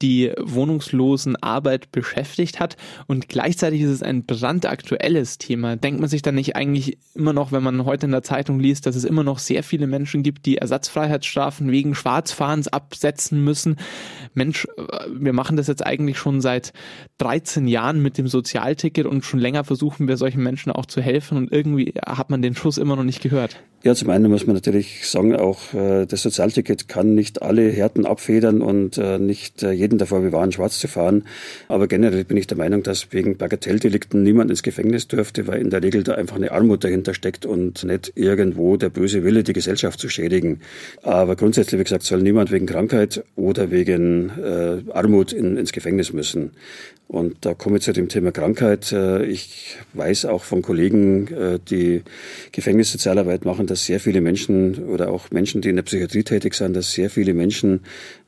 die 0.00 0.30
wohnungslosen 0.40 1.34
Arbeit 1.34 1.90
beschäftigt 1.90 2.60
hat. 2.60 2.76
Und 3.08 3.28
gleichzeitig 3.28 3.80
ist 3.80 3.90
es 3.90 4.02
ein 4.04 4.26
brandaktuelles 4.26 5.38
Thema. 5.38 5.74
Denkt 5.74 5.98
man 5.98 6.08
sich 6.08 6.22
dann 6.22 6.36
nicht 6.36 6.54
eigentlich 6.54 6.98
immer 7.16 7.32
noch, 7.32 7.50
wenn 7.50 7.64
man 7.64 7.84
heute 7.84 8.06
in 8.06 8.12
der 8.12 8.22
Zeitung 8.22 8.60
liest, 8.60 8.86
dass 8.86 8.94
es 8.94 9.02
immer 9.02 9.24
noch 9.24 9.40
sehr 9.40 9.64
viele 9.64 9.88
Menschen 9.88 10.22
gibt, 10.22 10.46
die 10.46 10.58
Ersatzfreiheitsstrafen 10.58 11.72
wegen 11.72 11.96
Schwarzfahrens 11.96 12.68
absetzen 12.68 13.42
müssen? 13.42 13.74
Mensch, 14.34 14.68
wir 15.12 15.32
machen 15.32 15.56
das 15.56 15.66
jetzt 15.66 15.84
eigentlich 15.84 16.18
schon 16.18 16.40
seit 16.40 16.72
13 17.18 17.66
Jahren 17.66 18.00
mit 18.00 18.18
dem 18.18 18.28
Sozialticket 18.28 19.04
und 19.04 19.24
schon 19.24 19.40
länger 19.40 19.64
versuchen 19.64 20.06
wir 20.06 20.16
solchen 20.16 20.44
Menschen 20.44 20.70
auch 20.70 20.86
zu 20.86 21.00
helfen 21.00 21.38
und 21.38 21.50
irgendwie 21.50 21.94
hat 22.06 22.30
man 22.30 22.40
den 22.40 22.54
Schuss 22.54 22.78
immer 22.78 22.94
noch 22.94 23.02
nicht 23.02 23.20
gehört. 23.20 23.56
Ja, 23.84 23.94
zum 23.94 24.10
einen 24.10 24.30
muss 24.30 24.46
man 24.46 24.54
natürlich 24.54 25.07
sagen, 25.10 25.36
auch 25.36 25.74
äh, 25.74 26.06
das 26.06 26.22
Sozialticket 26.22 26.88
kann 26.88 27.14
nicht 27.14 27.42
alle 27.42 27.70
Härten 27.70 28.06
abfedern 28.06 28.62
und 28.62 28.98
äh, 28.98 29.18
nicht 29.18 29.62
äh, 29.62 29.72
jeden 29.72 29.98
davor 29.98 30.20
bewahren, 30.20 30.52
schwarz 30.52 30.78
zu 30.78 30.88
fahren. 30.88 31.24
Aber 31.68 31.86
generell 31.86 32.24
bin 32.24 32.36
ich 32.36 32.46
der 32.46 32.56
Meinung, 32.56 32.82
dass 32.82 33.12
wegen 33.12 33.36
Bagatelldelikten 33.36 34.22
niemand 34.22 34.50
ins 34.50 34.62
Gefängnis 34.62 35.08
dürfte, 35.08 35.46
weil 35.46 35.60
in 35.60 35.70
der 35.70 35.82
Regel 35.82 36.02
da 36.02 36.14
einfach 36.14 36.36
eine 36.36 36.52
Armut 36.52 36.84
dahinter 36.84 37.14
steckt 37.14 37.46
und 37.46 37.84
nicht 37.84 38.12
irgendwo 38.14 38.76
der 38.76 38.90
böse 38.90 39.24
Wille, 39.24 39.42
die 39.42 39.52
Gesellschaft 39.52 40.00
zu 40.00 40.08
schädigen. 40.08 40.60
Aber 41.02 41.36
grundsätzlich, 41.36 41.78
wie 41.78 41.84
gesagt, 41.84 42.04
soll 42.04 42.22
niemand 42.22 42.50
wegen 42.50 42.66
Krankheit 42.66 43.24
oder 43.36 43.70
wegen 43.70 44.30
Armut 44.92 45.32
in, 45.32 45.56
ins 45.56 45.72
Gefängnis 45.72 46.12
müssen. 46.12 46.52
Und 47.08 47.36
da 47.46 47.54
komme 47.54 47.78
ich 47.78 47.82
zu 47.82 47.92
dem 47.92 48.08
Thema 48.08 48.32
Krankheit. 48.32 48.94
Ich 49.26 49.78
weiß 49.94 50.26
auch 50.26 50.44
von 50.44 50.60
Kollegen, 50.62 51.28
die 51.70 52.02
Gefängnissozialarbeit 52.52 53.44
machen, 53.44 53.66
dass 53.66 53.86
sehr 53.86 54.00
viele 54.00 54.20
Menschen 54.20 54.87
oder 54.88 55.10
auch 55.10 55.30
Menschen, 55.30 55.60
die 55.60 55.68
in 55.68 55.76
der 55.76 55.82
Psychiatrie 55.82 56.24
tätig 56.24 56.54
sind, 56.54 56.74
dass 56.74 56.92
sehr 56.92 57.10
viele 57.10 57.34
Menschen 57.34 57.80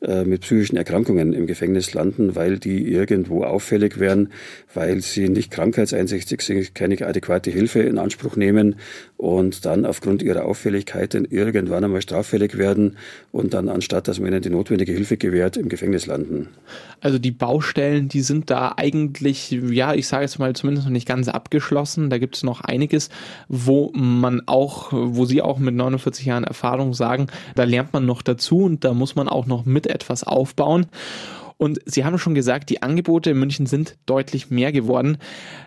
äh, 0.02 0.24
mit 0.24 0.42
psychischen 0.42 0.76
Erkrankungen 0.76 1.32
im 1.32 1.46
Gefängnis 1.46 1.94
landen, 1.94 2.36
weil 2.36 2.58
die 2.58 2.90
irgendwo 2.90 3.44
auffällig 3.44 3.98
werden, 3.98 4.30
weil 4.74 5.00
sie 5.00 5.28
nicht 5.28 5.50
krankheitseinsichtig 5.50 6.42
sind, 6.42 6.74
keine 6.74 7.00
adäquate 7.06 7.50
Hilfe 7.50 7.80
in 7.80 7.98
Anspruch 7.98 8.36
nehmen 8.36 8.76
und 9.16 9.64
dann 9.64 9.84
aufgrund 9.84 10.22
ihrer 10.22 10.44
Auffälligkeiten 10.44 11.24
irgendwann 11.24 11.84
einmal 11.84 12.02
straffällig 12.02 12.56
werden 12.56 12.96
und 13.32 13.54
dann 13.54 13.68
anstatt, 13.68 14.08
dass 14.08 14.18
man 14.18 14.28
ihnen 14.32 14.42
die 14.42 14.50
notwendige 14.50 14.92
Hilfe 14.92 15.16
gewährt, 15.16 15.56
im 15.56 15.68
Gefängnis 15.68 16.06
landen. 16.06 16.48
Also 17.00 17.18
die 17.18 17.30
Baustellen, 17.30 18.08
die 18.08 18.22
sind 18.22 18.50
da 18.50 18.74
eigentlich, 18.76 19.50
ja, 19.50 19.94
ich 19.94 20.06
sage 20.06 20.24
jetzt 20.24 20.38
mal 20.38 20.54
zumindest 20.54 20.86
noch 20.86 20.92
nicht 20.92 21.08
ganz 21.08 21.28
abgeschlossen. 21.28 22.10
Da 22.10 22.18
gibt 22.18 22.36
es 22.36 22.42
noch 22.42 22.60
einiges, 22.60 23.10
wo 23.48 23.90
man 23.94 24.42
auch, 24.46 24.88
wo 24.92 25.24
Sie 25.24 25.42
auch 25.42 25.58
mit 25.58 25.74
49 25.74 26.26
Jahren 26.26 26.44
Erfahrung 26.50 26.94
sagen, 26.94 27.28
da 27.54 27.64
lernt 27.64 27.92
man 27.92 28.04
noch 28.04 28.22
dazu 28.22 28.64
und 28.64 28.84
da 28.84 28.92
muss 28.92 29.14
man 29.14 29.28
auch 29.28 29.46
noch 29.46 29.64
mit 29.64 29.86
etwas 29.86 30.24
aufbauen. 30.24 30.86
Und 31.60 31.78
Sie 31.84 32.06
haben 32.06 32.16
schon 32.16 32.34
gesagt, 32.34 32.70
die 32.70 32.82
Angebote 32.82 33.32
in 33.32 33.38
München 33.38 33.66
sind 33.66 33.98
deutlich 34.06 34.50
mehr 34.50 34.72
geworden. 34.72 35.18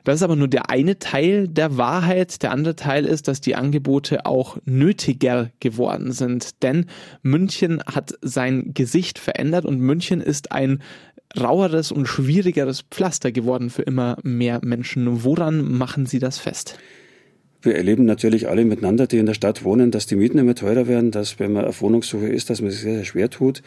Das 0.04 0.15
ist 0.15 0.24
aber 0.24 0.36
nur 0.36 0.48
der 0.48 0.72
eine 0.72 0.98
Teil 0.98 1.48
der 1.48 1.78
Wahrheit. 1.78 2.41
Der 2.41 2.52
andere 2.52 2.76
Teil 2.76 3.06
ist, 3.06 3.28
dass 3.28 3.41
die 3.41 3.56
Angebote 3.56 4.26
auch 4.26 4.58
nötiger 4.65 5.52
geworden 5.60 6.12
sind. 6.12 6.63
Denn 6.63 6.88
München 7.22 7.84
hat 7.86 8.15
sein 8.24 8.72
Gesicht 8.74 9.19
verändert 9.19 9.65
und 9.65 9.82
München 9.82 10.19
ist 10.19 10.52
ein 10.52 10.82
raueres 11.39 11.91
und 11.91 12.08
schwierigeres 12.08 12.82
Pflaster 12.89 13.32
geworden 13.32 13.69
für 13.69 13.84
immer 13.84 14.17
mehr 14.24 14.62
Menschen. 14.63 15.24
Woran 15.24 15.78
machen 15.78 16.08
Sie 16.08 16.17
das 16.17 16.39
fest? 16.39 16.80
Wir 17.63 17.76
erleben 17.76 18.04
natürlich 18.04 18.49
alle 18.49 18.65
miteinander, 18.65 19.08
die 19.08 19.17
in 19.17 19.26
der 19.26 19.34
Stadt 19.34 19.63
wohnen, 19.63 19.89
dass 19.89 20.06
die 20.06 20.17
Mieten 20.17 20.38
immer 20.38 20.54
teurer 20.54 20.88
werden, 20.88 21.12
dass 21.12 21.39
wenn 21.39 21.54
man 21.54 21.63
auf 21.63 21.82
Wohnungssuche 21.82 22.28
ist, 22.28 22.49
dass 22.49 22.62
man 22.62 22.71
sich 22.71 22.82
sehr, 22.82 22.95
sehr 22.95 23.06
schwer 23.06 23.30
tut 23.30 23.63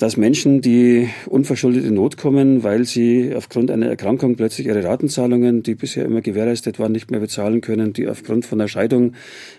dass 0.00 0.16
Menschen, 0.16 0.62
die 0.62 1.10
unverschuldet 1.26 1.84
in 1.84 1.92
Not 1.92 2.16
kommen, 2.16 2.62
weil 2.62 2.84
sie 2.86 3.34
aufgrund 3.36 3.70
einer 3.70 3.86
Erkrankung 3.86 4.34
plötzlich 4.34 4.66
ihre 4.66 4.82
Ratenzahlungen, 4.82 5.62
die 5.62 5.74
bisher 5.74 6.06
immer 6.06 6.22
gewährleistet 6.22 6.78
waren, 6.78 6.92
nicht 6.92 7.10
mehr 7.10 7.20
bezahlen 7.20 7.60
können, 7.60 7.92
die 7.92 8.08
aufgrund 8.08 8.46
von 8.46 8.58
einer 8.58 8.68
Scheidung 8.68 9.12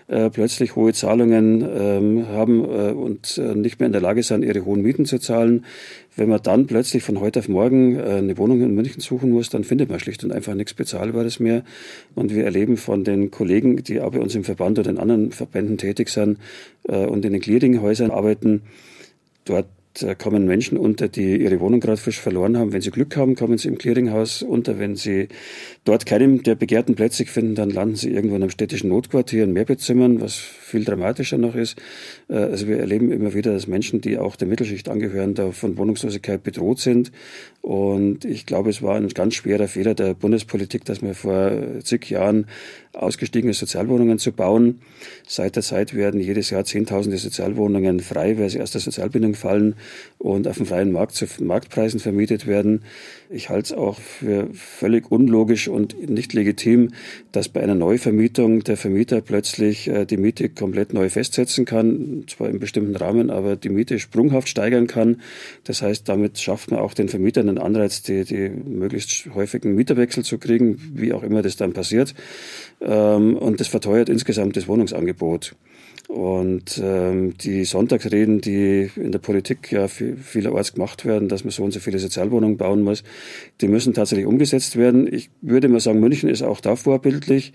äh, 0.08 0.30
plötzlich 0.30 0.74
hohe 0.74 0.92
Zahlungen 0.94 1.62
ähm, 1.62 2.26
haben 2.26 2.64
äh, 2.64 2.90
und 2.90 3.38
äh, 3.38 3.54
nicht 3.54 3.78
mehr 3.78 3.86
in 3.86 3.92
der 3.92 4.00
Lage 4.00 4.24
sind, 4.24 4.44
ihre 4.44 4.64
hohen 4.64 4.82
Mieten 4.82 5.06
zu 5.06 5.20
zahlen. 5.20 5.64
Wenn 6.16 6.28
man 6.28 6.42
dann 6.42 6.66
plötzlich 6.66 7.04
von 7.04 7.20
heute 7.20 7.38
auf 7.38 7.48
morgen 7.48 7.94
äh, 7.94 8.02
eine 8.02 8.36
Wohnung 8.36 8.62
in 8.62 8.74
München 8.74 9.00
suchen 9.00 9.30
muss, 9.30 9.48
dann 9.48 9.62
findet 9.62 9.90
man 9.90 10.00
schlicht 10.00 10.24
und 10.24 10.32
einfach 10.32 10.54
nichts 10.54 10.74
Bezahlbares 10.74 11.38
mehr. 11.38 11.62
Und 12.16 12.34
wir 12.34 12.44
erleben 12.44 12.78
von 12.78 13.04
den 13.04 13.30
Kollegen, 13.30 13.76
die 13.84 14.00
auch 14.00 14.10
bei 14.10 14.18
uns 14.18 14.34
im 14.34 14.42
Verband 14.42 14.80
oder 14.80 14.90
in 14.90 14.98
anderen 14.98 15.30
Verbänden 15.30 15.78
tätig 15.78 16.08
sind 16.08 16.38
äh, 16.88 17.06
und 17.06 17.24
in 17.24 17.32
den 17.32 17.40
Clearinghäusern 17.40 18.10
arbeiten, 18.10 18.62
dort 19.44 19.66
da 20.00 20.14
kommen 20.14 20.46
Menschen 20.46 20.78
unter, 20.78 21.08
die 21.08 21.36
ihre 21.36 21.60
Wohnung 21.60 21.80
gerade 21.80 21.98
frisch 21.98 22.18
verloren 22.18 22.56
haben. 22.56 22.72
Wenn 22.72 22.80
sie 22.80 22.90
Glück 22.90 23.14
haben, 23.16 23.34
kommen 23.34 23.58
sie 23.58 23.68
im 23.68 23.76
Clearinghaus 23.76 24.42
unter. 24.42 24.78
Wenn 24.78 24.96
sie 24.96 25.28
dort 25.84 26.06
keinen 26.06 26.42
der 26.42 26.54
begehrten 26.54 26.94
Plätze 26.94 27.26
finden, 27.26 27.54
dann 27.54 27.68
landen 27.68 27.96
sie 27.96 28.10
irgendwo 28.10 28.36
in 28.36 28.42
einem 28.42 28.50
städtischen 28.50 28.88
Notquartier 28.88 29.44
in 29.44 29.52
Mehrbettzimmern, 29.52 30.20
was 30.20 30.36
viel 30.36 30.84
dramatischer 30.84 31.36
noch 31.36 31.54
ist. 31.54 31.76
Äh, 32.28 32.36
also 32.36 32.68
wir 32.68 32.78
erleben 32.78 33.12
immer 33.12 33.34
wieder, 33.34 33.52
dass 33.52 33.66
Menschen, 33.66 34.00
die 34.00 34.16
auch 34.16 34.36
der 34.36 34.48
Mittelschicht 34.48 34.88
angehören, 34.88 35.34
da 35.34 35.52
von 35.52 35.76
Wohnungslosigkeit 35.76 36.42
bedroht 36.42 36.80
sind. 36.80 37.12
Und 37.60 38.24
ich 38.24 38.46
glaube, 38.46 38.70
es 38.70 38.82
war 38.82 38.96
ein 38.96 39.08
ganz 39.08 39.34
schwerer 39.34 39.68
Fehler 39.68 39.94
der 39.94 40.14
Bundespolitik, 40.14 40.84
dass 40.86 41.02
man 41.02 41.14
vor 41.14 41.52
zig 41.84 42.08
Jahren 42.08 42.46
ausgestiegene 42.94 43.52
Sozialwohnungen 43.52 44.18
zu 44.18 44.32
bauen. 44.32 44.80
Seit 45.26 45.56
der 45.56 45.62
Zeit 45.62 45.94
werden 45.94 46.20
jedes 46.20 46.50
Jahr 46.50 46.64
Zehntausende 46.64 47.18
Sozialwohnungen 47.18 48.00
frei, 48.00 48.38
weil 48.38 48.50
sie 48.50 48.60
aus 48.60 48.72
der 48.72 48.80
Sozialbindung 48.80 49.34
fallen 49.34 49.76
und 50.18 50.46
auf 50.46 50.56
dem 50.56 50.66
freien 50.66 50.92
Markt 50.92 51.14
zu 51.14 51.26
Marktpreisen 51.40 52.00
vermietet 52.00 52.46
werden. 52.46 52.82
Ich 53.30 53.48
halte 53.48 53.72
es 53.74 53.78
auch 53.78 53.98
für 53.98 54.48
völlig 54.52 55.10
unlogisch 55.10 55.68
und 55.68 56.08
nicht 56.08 56.32
legitim, 56.32 56.90
dass 57.32 57.48
bei 57.48 57.60
einer 57.60 57.74
Neuvermietung 57.74 58.62
der 58.62 58.76
Vermieter 58.76 59.20
plötzlich 59.20 59.88
äh, 59.88 60.04
die 60.04 60.16
Miete 60.16 60.48
komplett 60.48 60.92
neu 60.92 61.08
festsetzen 61.08 61.64
kann, 61.64 62.24
zwar 62.28 62.48
im 62.48 62.60
bestimmten 62.60 62.94
Rahmen, 62.94 63.30
aber 63.30 63.56
die 63.56 63.68
Miete 63.68 63.98
sprunghaft 63.98 64.48
steigern 64.48 64.86
kann. 64.86 65.20
Das 65.64 65.82
heißt, 65.82 66.08
damit 66.08 66.38
schafft 66.38 66.70
man 66.70 66.80
auch 66.80 66.94
den 66.94 67.08
Vermietern 67.08 67.48
einen 67.48 67.58
Anreiz, 67.58 68.02
die, 68.02 68.24
die 68.24 68.48
möglichst 68.48 69.28
häufigen 69.34 69.74
Mieterwechsel 69.74 70.24
zu 70.24 70.38
kriegen, 70.38 70.92
wie 70.94 71.12
auch 71.12 71.22
immer 71.22 71.42
das 71.42 71.56
dann 71.56 71.72
passiert. 71.72 72.14
Ähm, 72.80 73.36
und 73.36 73.60
das 73.60 73.68
verteuert 73.68 74.08
insgesamt 74.08 74.56
das 74.56 74.68
Wohnungsangebot. 74.68 75.54
Und 76.08 76.80
ähm, 76.82 77.38
die 77.38 77.64
Sonntagsreden, 77.64 78.40
die 78.40 78.90
in 78.96 79.12
der 79.12 79.18
Politik 79.18 79.72
ja 79.72 79.88
vielerorts 79.88 80.74
gemacht 80.74 81.04
werden, 81.04 81.28
dass 81.28 81.44
man 81.44 81.52
so 81.52 81.62
und 81.62 81.72
so 81.72 81.80
viele 81.80 81.98
Sozialwohnungen 81.98 82.56
bauen 82.56 82.82
muss, 82.82 83.02
die 83.60 83.68
müssen 83.68 83.94
tatsächlich 83.94 84.26
umgesetzt 84.26 84.76
werden. 84.76 85.12
Ich 85.12 85.30
würde 85.40 85.68
mal 85.68 85.80
sagen, 85.80 86.00
München 86.00 86.28
ist 86.28 86.42
auch 86.42 86.60
da 86.60 86.76
vorbildlich. 86.76 87.52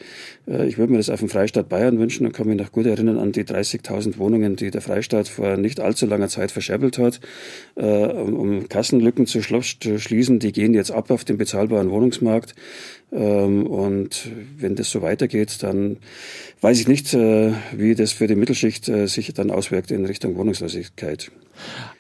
Äh, 0.48 0.68
ich 0.68 0.78
würde 0.78 0.92
mir 0.92 0.98
das 0.98 1.10
auf 1.10 1.20
dem 1.20 1.30
Freistaat 1.30 1.70
Bayern 1.70 2.00
wünschen 2.00 2.26
und 2.26 2.34
kann 2.34 2.48
mich 2.48 2.58
noch 2.58 2.72
gut 2.72 2.86
erinnern 2.86 3.18
an 3.18 3.32
die 3.32 3.44
30.000 3.44 4.18
Wohnungen, 4.18 4.56
die 4.56 4.72
der 4.72 4.82
Freistaat 4.82 5.28
vor 5.28 5.58
nicht 5.58 5.80
allzu 5.80 6.06
langer 6.06 6.30
Zeit 6.30 6.52
verscherbelt 6.52 6.98
hat, 6.98 7.20
äh, 7.76 7.84
um, 7.84 8.34
um 8.34 8.70
Kassenlücken 8.70 9.28
zu, 9.28 9.42
zu 9.42 10.00
schließen. 10.00 10.40
Die 10.40 10.52
gehen 10.52 10.74
jetzt 10.74 10.92
ab 10.92 11.12
auf 11.12 11.26
den 11.26 11.38
bezahlbaren 11.38 11.92
Wohnungsmarkt. 11.92 12.56
Ähm, 13.12 13.66
und 13.68 14.30
wenn 14.58 14.76
das 14.76 14.92
so 14.92 15.02
weitergeht, 15.02 15.64
dann 15.64 15.98
weiß 16.62 16.80
ich 16.80 16.88
nicht, 16.88 17.14
äh, 17.14 17.54
wie 17.72 17.96
das 17.96 18.12
für 18.12 18.28
die 18.28 18.36
Mittelschicht 18.36 18.90
äh, 18.90 19.08
sich 19.08 19.34
dann 19.34 19.52
auswirkt 19.52 19.92
in 19.92 20.06
Richtung 20.06 20.36
Wohnungslosigkeit. 20.36 21.32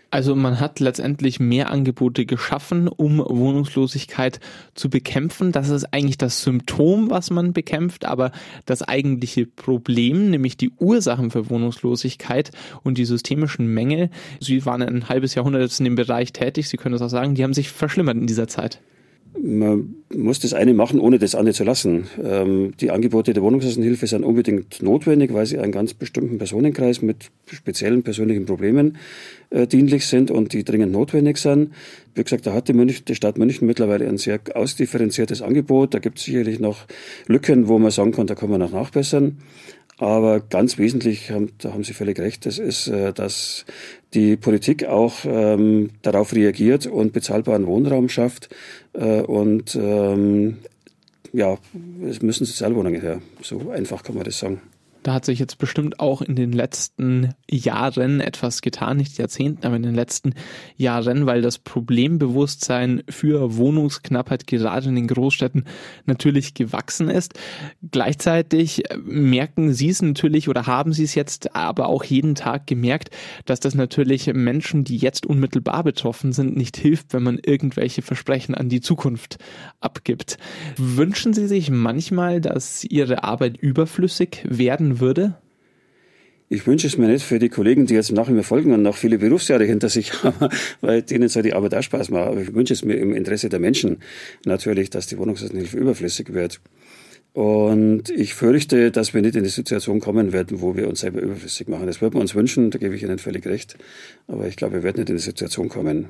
Also 0.10 0.36
man 0.36 0.62
hat 0.62 0.80
letztendlich 0.80 1.40
mehr 1.40 1.70
Angebote 1.70 2.26
geschaffen, 2.26 2.88
um 2.88 3.20
Wohnungslosigkeit 3.20 4.40
zu 4.74 4.90
bekämpfen. 4.90 5.52
Das 5.52 5.68
ist 5.68 5.94
eigentlich 5.94 6.18
das 6.18 6.44
Symptom, 6.44 7.10
was 7.10 7.30
man 7.30 7.52
bekämpft, 7.52 8.06
aber 8.06 8.32
das 8.66 8.84
eigentliche 8.84 9.46
Problem, 9.46 10.30
nämlich 10.30 10.56
die 10.56 10.72
Ursachen 10.80 11.30
für 11.30 11.50
Wohnungslosigkeit 11.50 12.52
und 12.84 12.98
die 12.98 13.06
systemischen 13.06 13.68
Mängel, 13.68 14.10
Sie 14.40 14.66
waren 14.66 14.82
ein 14.82 15.10
halbes 15.10 15.36
Jahrhundert 15.36 15.78
in 15.78 15.84
dem 15.84 15.96
Bereich 15.96 16.32
tätig, 16.32 16.70
Sie 16.70 16.78
können 16.78 16.94
das 16.94 17.02
auch 17.02 17.10
sagen, 17.10 17.36
die 17.36 17.44
haben 17.44 17.54
sich 17.54 17.70
verschlimmert 17.70 18.16
in 18.16 18.28
dieser 18.28 18.48
Zeit 18.48 18.80
man 19.40 19.96
muss 20.16 20.40
das 20.40 20.54
eine 20.54 20.74
machen, 20.74 21.00
ohne 21.00 21.20
das 21.20 21.36
andere 21.36 21.54
zu 21.54 21.64
lassen. 21.64 22.08
Ähm, 22.24 22.74
die 22.80 22.92
Angebote 22.92 23.34
der 23.34 23.44
Wohnungslosenhilfe 23.44 24.08
sind 24.08 24.24
unbedingt 24.24 24.82
notwendig, 24.82 25.34
weil 25.34 25.46
sie 25.46 25.60
einen 25.60 25.72
ganz 25.72 25.94
bestimmten 25.94 26.38
Personenkreis 26.38 27.02
mit 27.02 27.30
speziellen 27.48 28.04
persönlichen 28.04 28.46
Problemen 28.46 28.98
äh, 29.50 29.68
dienlich 29.68 30.06
sind 30.06 30.32
und 30.32 30.54
die 30.54 30.64
dringend 30.64 30.92
notwendig 30.92 31.38
sind. 31.38 31.74
Wie 32.16 32.24
gesagt, 32.24 32.48
da 32.48 32.54
hat 32.54 32.68
die, 32.68 32.74
München, 32.74 33.06
die 33.06 33.16
Stadt 33.16 33.38
München 33.38 33.68
mittlerweile 33.68 34.08
ein 34.08 34.18
sehr 34.18 34.40
ausdifferenziertes 34.54 35.42
Angebot. 35.42 35.94
Da 35.94 36.00
gibt 36.00 36.20
es 36.20 36.26
sicherlich 36.26 36.60
noch 36.60 36.86
Lücken, 37.28 37.68
wo 37.68 37.78
man 37.80 37.92
sagen 37.92 38.12
kann, 38.12 38.28
da 38.28 38.36
kann 38.36 38.50
man 38.50 38.60
noch 38.60 38.72
nachbessern. 38.72 39.38
Aber 40.00 40.40
ganz 40.42 40.78
wesentlich, 40.78 41.32
da 41.58 41.74
haben 41.74 41.84
Sie 41.84 41.94
völlig 41.94 42.20
recht, 42.20 42.46
das 42.46 42.60
ist, 42.60 42.88
äh, 42.88 43.14
dass 43.14 43.66
die 44.14 44.38
Politik 44.38 44.86
auch 44.86 45.26
ähm, 45.26 45.90
darauf 46.04 46.34
reagiert 46.34 46.86
und 46.86 47.14
bezahlbaren 47.14 47.66
Wohnraum 47.66 48.08
schafft. 48.08 48.50
Äh, 48.94 49.22
und 49.22 49.76
ähm, 49.76 50.60
ja, 51.34 51.58
es 52.08 52.22
müssen 52.22 52.46
Sozialwohnungen 52.46 53.02
her. 53.02 53.22
So 53.42 53.72
einfach 53.72 54.04
kann 54.04 54.16
man 54.16 54.24
das 54.24 54.38
sagen. 54.38 54.62
Da 55.08 55.14
hat 55.14 55.24
sich 55.24 55.40
jetzt 55.40 55.58
bestimmt 55.58 56.02
auch 56.02 56.22
in 56.22 56.36
den 56.36 56.52
letzten 56.52 57.34
Jahren 57.50 58.20
etwas 58.20 58.62
getan, 58.62 58.98
nicht 58.98 59.18
Jahrzehnten, 59.18 59.66
aber 59.66 59.78
in 59.78 59.84
den 59.84 59.96
letzten 59.96 60.34
Jahren, 60.76 61.26
weil 61.26 61.42
das 61.42 61.60
Problembewusstsein 61.60 63.04
für 63.08 63.56
Wohnungsknappheit 63.56 64.48
gerade 64.48 64.90
in 64.90 64.96
den 64.96 65.08
Großstädten 65.08 65.64
natürlich 66.08 66.56
gewachsen 66.56 67.10
ist. 67.10 67.36
Gleichzeitig 67.90 68.84
merken 69.02 69.72
Sie 69.72 69.88
es 69.88 70.02
natürlich 70.02 70.50
oder 70.50 70.68
haben 70.68 70.92
Sie 70.92 71.06
es 71.06 71.16
jetzt 71.16 71.56
aber 71.56 71.88
auch 71.88 72.04
jeden 72.04 72.36
Tag 72.36 72.68
gemerkt, 72.68 73.10
dass 73.46 73.62
das 73.62 73.76
natürlich 73.76 74.28
Menschen, 74.34 74.84
die 74.84 74.98
jetzt 74.98 75.26
unmittelbar 75.26 75.86
betroffen 75.86 76.34
sind, 76.34 76.58
nicht 76.58 76.76
hilft, 76.76 77.14
wenn 77.14 77.24
man 77.24 77.40
irgendwelche 77.42 78.02
Versprechen 78.02 78.56
an 78.56 78.68
die 78.68 78.82
Zukunft 78.82 79.38
abgibt. 79.80 80.38
Wünschen 80.76 81.34
Sie 81.34 81.48
sich 81.48 81.72
manchmal, 81.72 82.42
dass 82.42 82.84
Ihre 82.84 83.24
Arbeit 83.24 83.56
überflüssig 83.56 84.44
werden 84.44 84.97
würde? 85.00 85.36
Ich 86.50 86.66
wünsche 86.66 86.88
es 86.88 86.98
mir 86.98 87.08
nicht 87.08 87.26
für 87.26 87.40
die 87.40 87.50
Kollegen, 87.50 87.88
die 87.88 87.94
jetzt 87.94 88.12
nach 88.14 88.30
mir 88.30 88.44
folgen 88.44 88.72
und 88.72 88.82
noch 88.82 88.96
viele 88.96 89.18
Berufsjahre 89.18 89.66
hinter 89.66 89.90
sich 89.90 90.24
haben, 90.24 90.50
weil 90.82 91.02
denen 91.02 91.28
soll 91.28 91.44
die 91.44 91.54
Arbeit 91.54 91.76
auch 91.76 91.84
Spaß 91.84 92.10
machen. 92.10 92.30
Aber 92.30 92.42
ich 92.42 92.54
wünsche 92.54 92.74
es 92.74 92.86
mir 92.86 92.96
im 92.96 93.14
Interesse 93.14 93.50
der 93.50 93.60
Menschen 93.60 93.98
natürlich, 94.46 94.90
dass 94.90 95.08
die 95.08 95.18
Wohnungslosenhilfe 95.18 95.78
überflüssig 95.78 96.34
wird. 96.34 96.62
Und 97.34 98.10
ich 98.10 98.34
fürchte, 98.34 98.92
dass 98.92 99.14
wir 99.14 99.22
nicht 99.22 99.36
in 99.36 99.44
die 99.44 99.50
Situation 99.50 100.00
kommen 100.00 100.32
werden, 100.32 100.62
wo 100.62 100.76
wir 100.76 100.88
uns 100.88 101.02
selber 101.02 101.22
überflüssig 101.22 101.68
machen. 101.68 101.86
Das 101.86 102.02
würden 102.02 102.16
wir 102.16 102.22
uns 102.22 102.34
wünschen, 102.34 102.72
da 102.72 102.80
gebe 102.80 102.96
ich 102.96 103.04
Ihnen 103.04 103.20
völlig 103.20 103.46
recht. 103.46 103.78
Aber 104.28 104.48
ich 104.48 104.56
glaube, 104.56 104.76
wir 104.76 104.84
werden 104.84 104.98
nicht 104.98 105.10
in 105.10 105.18
die 105.18 105.22
Situation 105.22 105.70
kommen. 105.70 106.08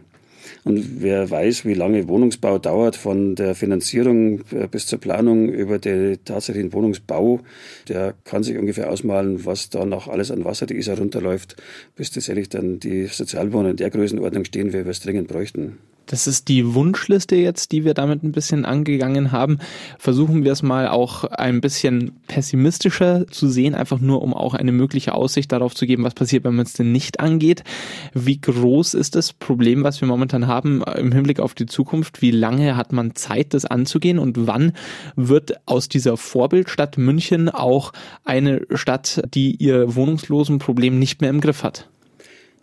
Und 0.63 1.01
wer 1.01 1.29
weiß, 1.29 1.65
wie 1.65 1.73
lange 1.73 2.07
Wohnungsbau 2.07 2.59
dauert, 2.59 2.95
von 2.95 3.35
der 3.35 3.55
Finanzierung 3.55 4.41
äh, 4.51 4.67
bis 4.69 4.85
zur 4.85 4.99
Planung 4.99 5.49
über 5.49 5.79
den 5.79 6.23
tatsächlichen 6.25 6.73
Wohnungsbau, 6.73 7.41
der 7.87 8.13
kann 8.23 8.43
sich 8.43 8.57
ungefähr 8.57 8.91
ausmalen, 8.91 9.45
was 9.45 9.69
da 9.69 9.85
noch 9.85 10.07
alles 10.07 10.31
an 10.31 10.45
Wasser 10.45 10.65
die 10.65 10.77
Isar 10.77 10.97
runterläuft, 10.97 11.55
bis 11.95 12.11
tatsächlich 12.11 12.49
dann 12.49 12.79
die 12.79 13.05
Sozialwohnungen 13.05 13.71
in 13.71 13.77
der 13.77 13.89
Größenordnung 13.89 14.45
stehen, 14.45 14.69
wie 14.69 14.85
wir 14.85 14.87
es 14.87 14.99
dringend 14.99 15.27
bräuchten. 15.27 15.77
Das 16.07 16.25
ist 16.25 16.47
die 16.47 16.73
Wunschliste 16.73 17.35
jetzt, 17.35 17.73
die 17.73 17.83
wir 17.83 17.93
damit 17.93 18.23
ein 18.23 18.31
bisschen 18.31 18.63
angegangen 18.63 19.33
haben. 19.33 19.59
Versuchen 19.99 20.45
wir 20.45 20.53
es 20.53 20.63
mal 20.63 20.87
auch 20.87 21.25
ein 21.25 21.59
bisschen 21.59 22.13
pessimistischer 22.27 23.27
zu 23.27 23.49
sehen, 23.49 23.75
einfach 23.75 23.99
nur 23.99 24.21
um 24.21 24.33
auch 24.33 24.53
eine 24.53 24.71
mögliche 24.71 25.13
Aussicht 25.13 25.51
darauf 25.51 25.75
zu 25.75 25.85
geben, 25.85 26.05
was 26.05 26.13
passiert, 26.13 26.45
wenn 26.45 26.55
man 26.55 26.65
es 26.65 26.73
denn 26.73 26.93
nicht 26.93 27.19
angeht. 27.19 27.65
Wie 28.13 28.39
groß 28.39 28.93
ist 28.93 29.15
das 29.15 29.33
Problem, 29.33 29.83
was 29.83 29.99
wir 29.99 30.07
momentan 30.07 30.47
haben 30.47 30.81
im 30.81 31.11
Hinblick 31.11 31.41
auf 31.41 31.53
die 31.53 31.65
Zukunft? 31.65 32.21
Wie 32.21 32.31
lange 32.31 32.77
hat 32.77 32.93
man 32.93 33.15
Zeit, 33.15 33.53
das 33.53 33.65
anzugehen 33.65 34.17
und 34.17 34.47
wann 34.47 34.71
wird 35.17 35.55
aus 35.65 35.89
dieser 35.89 36.15
Vorbildstadt 36.15 36.97
München 36.97 37.49
auch 37.49 37.91
eine 38.23 38.61
Stadt, 38.73 39.21
die 39.33 39.55
ihr 39.55 39.93
Wohnungslosenproblem 39.93 40.97
nicht 40.97 41.19
mehr 41.19 41.31
im 41.31 41.41
Griff 41.41 41.63
hat? 41.63 41.89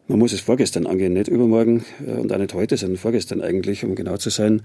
Man 0.06 0.18
muss 0.18 0.32
es 0.32 0.40
vorgestern 0.40 0.86
angehen, 0.86 1.14
nicht 1.14 1.28
übermorgen 1.28 1.84
äh, 2.06 2.12
und 2.12 2.32
auch 2.32 2.38
nicht 2.38 2.52
heute, 2.52 2.76
sondern 2.76 2.98
vorgestern 2.98 3.40
eigentlich, 3.40 3.84
um 3.84 3.94
genau 3.94 4.16
zu 4.18 4.30
sein. 4.30 4.62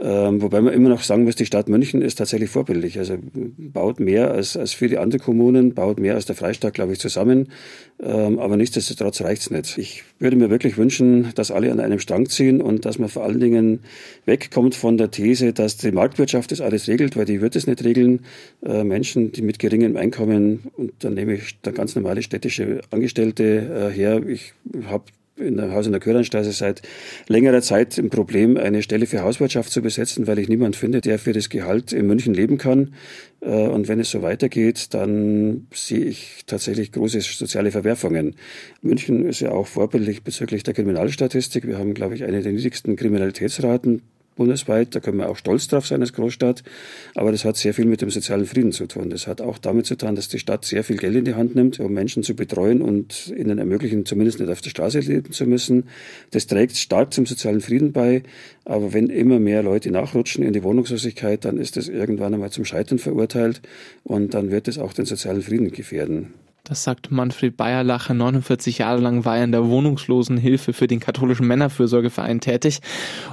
Ähm, 0.00 0.40
wobei 0.42 0.60
man 0.60 0.72
immer 0.72 0.88
noch 0.88 1.02
sagen 1.02 1.24
muss, 1.24 1.34
die 1.34 1.46
Stadt 1.46 1.68
München 1.68 2.02
ist 2.02 2.16
tatsächlich 2.16 2.50
vorbildlich. 2.50 2.98
Also 2.98 3.18
baut 3.22 3.98
mehr 3.98 4.30
als, 4.30 4.56
als 4.56 4.72
viele 4.72 5.00
andere 5.00 5.20
Kommunen, 5.20 5.74
baut 5.74 5.98
mehr 5.98 6.14
als 6.14 6.24
der 6.24 6.36
Freistaat, 6.36 6.74
glaube 6.74 6.92
ich, 6.92 7.00
zusammen. 7.00 7.48
Ähm, 8.00 8.38
aber 8.38 8.56
nichtsdestotrotz 8.56 9.20
reicht's 9.22 9.50
nicht. 9.50 9.76
Ich 9.76 10.04
würde 10.20 10.36
mir 10.36 10.50
wirklich 10.50 10.76
wünschen, 10.78 11.30
dass 11.34 11.50
alle 11.50 11.72
an 11.72 11.80
einem 11.80 11.98
Strang 11.98 12.26
ziehen 12.26 12.60
und 12.60 12.84
dass 12.84 13.00
man 13.00 13.08
vor 13.08 13.24
allen 13.24 13.40
Dingen 13.40 13.80
wegkommt 14.24 14.76
von 14.76 14.98
der 14.98 15.10
These, 15.10 15.52
dass 15.52 15.78
die 15.78 15.90
Marktwirtschaft 15.90 16.52
das 16.52 16.60
alles 16.60 16.86
regelt, 16.86 17.16
weil 17.16 17.24
die 17.24 17.40
wird 17.40 17.56
es 17.56 17.66
nicht 17.66 17.82
regeln. 17.82 18.20
Äh, 18.64 18.84
Menschen, 18.84 19.32
die 19.32 19.42
mit 19.42 19.58
geringem 19.58 19.96
Einkommen, 19.96 20.60
und 20.76 20.92
dann 21.00 21.14
nehme 21.14 21.34
ich 21.34 21.58
da 21.62 21.72
ganz 21.72 21.96
normale 21.96 22.22
städtische 22.22 22.82
Angestellte 22.90 23.90
äh, 23.92 23.92
her. 23.92 24.24
Ich 24.28 24.52
habe 24.86 25.04
in 25.40 25.56
der 25.56 25.72
Haus 25.72 25.86
in 25.86 25.92
der 25.92 26.00
Köhrenstraße 26.00 26.52
seit 26.52 26.82
längerer 27.28 27.62
Zeit 27.62 27.98
ein 27.98 28.10
Problem, 28.10 28.56
eine 28.56 28.82
Stelle 28.82 29.06
für 29.06 29.22
Hauswirtschaft 29.22 29.70
zu 29.70 29.82
besetzen, 29.82 30.26
weil 30.26 30.38
ich 30.38 30.48
niemand 30.48 30.76
finde, 30.76 31.00
der 31.00 31.18
für 31.18 31.32
das 31.32 31.48
Gehalt 31.48 31.92
in 31.92 32.06
München 32.06 32.34
leben 32.34 32.58
kann. 32.58 32.94
Äh, 33.40 33.68
und 33.68 33.88
wenn 33.88 34.00
es 34.00 34.10
so 34.10 34.22
weitergeht, 34.22 34.94
dann 34.94 35.66
sehe 35.72 36.04
ich 36.04 36.44
tatsächlich 36.46 36.92
große 36.92 37.20
soziale 37.20 37.70
Verwerfungen. 37.70 38.36
München 38.82 39.26
ist 39.26 39.40
ja 39.40 39.52
auch 39.52 39.66
vorbildlich 39.66 40.22
bezüglich 40.22 40.62
der 40.62 40.74
Kriminalstatistik. 40.74 41.66
Wir 41.66 41.78
haben, 41.78 41.94
glaube 41.94 42.14
ich, 42.14 42.24
eine 42.24 42.42
der 42.42 42.52
niedrigsten 42.52 42.96
Kriminalitätsraten 42.96 44.02
bundesweit. 44.38 44.94
Da 44.94 45.00
können 45.00 45.18
wir 45.18 45.28
auch 45.28 45.36
stolz 45.36 45.68
drauf 45.68 45.86
sein 45.86 46.00
als 46.00 46.14
Großstadt. 46.14 46.62
Aber 47.14 47.30
das 47.30 47.44
hat 47.44 47.58
sehr 47.58 47.74
viel 47.74 47.84
mit 47.84 48.00
dem 48.00 48.10
sozialen 48.10 48.46
Frieden 48.46 48.72
zu 48.72 48.86
tun. 48.86 49.10
Das 49.10 49.26
hat 49.26 49.42
auch 49.42 49.58
damit 49.58 49.84
zu 49.84 49.96
tun, 49.96 50.14
dass 50.14 50.28
die 50.28 50.38
Stadt 50.38 50.64
sehr 50.64 50.82
viel 50.82 50.96
Geld 50.96 51.16
in 51.16 51.26
die 51.26 51.34
Hand 51.34 51.54
nimmt, 51.54 51.78
um 51.78 51.92
Menschen 51.92 52.22
zu 52.22 52.34
betreuen 52.34 52.80
und 52.80 53.30
ihnen 53.36 53.58
ermöglichen, 53.58 54.06
zumindest 54.06 54.40
nicht 54.40 54.50
auf 54.50 54.62
der 54.62 54.70
Straße 54.70 55.00
leben 55.00 55.32
zu 55.32 55.44
müssen. 55.44 55.84
Das 56.30 56.46
trägt 56.46 56.78
stark 56.78 57.12
zum 57.12 57.26
sozialen 57.26 57.60
Frieden 57.60 57.92
bei. 57.92 58.22
Aber 58.64 58.94
wenn 58.94 59.10
immer 59.10 59.38
mehr 59.38 59.62
Leute 59.62 59.90
nachrutschen 59.90 60.42
in 60.42 60.54
die 60.54 60.62
Wohnungslosigkeit, 60.62 61.44
dann 61.44 61.58
ist 61.58 61.76
das 61.76 61.88
irgendwann 61.88 62.32
einmal 62.32 62.50
zum 62.50 62.64
Scheitern 62.64 62.98
verurteilt 62.98 63.60
und 64.04 64.32
dann 64.34 64.50
wird 64.50 64.68
es 64.68 64.78
auch 64.78 64.92
den 64.92 65.04
sozialen 65.04 65.42
Frieden 65.42 65.70
gefährden. 65.70 66.32
Das 66.68 66.84
sagt 66.84 67.10
Manfred 67.10 67.56
Bayerlacher. 67.56 68.12
49 68.12 68.78
Jahre 68.78 69.00
lang 69.00 69.24
war 69.24 69.38
er 69.38 69.44
in 69.44 69.52
der 69.52 69.68
Wohnungslosenhilfe 69.68 70.74
für 70.74 70.86
den 70.86 71.00
katholischen 71.00 71.46
Männerfürsorgeverein 71.46 72.40
tätig. 72.40 72.80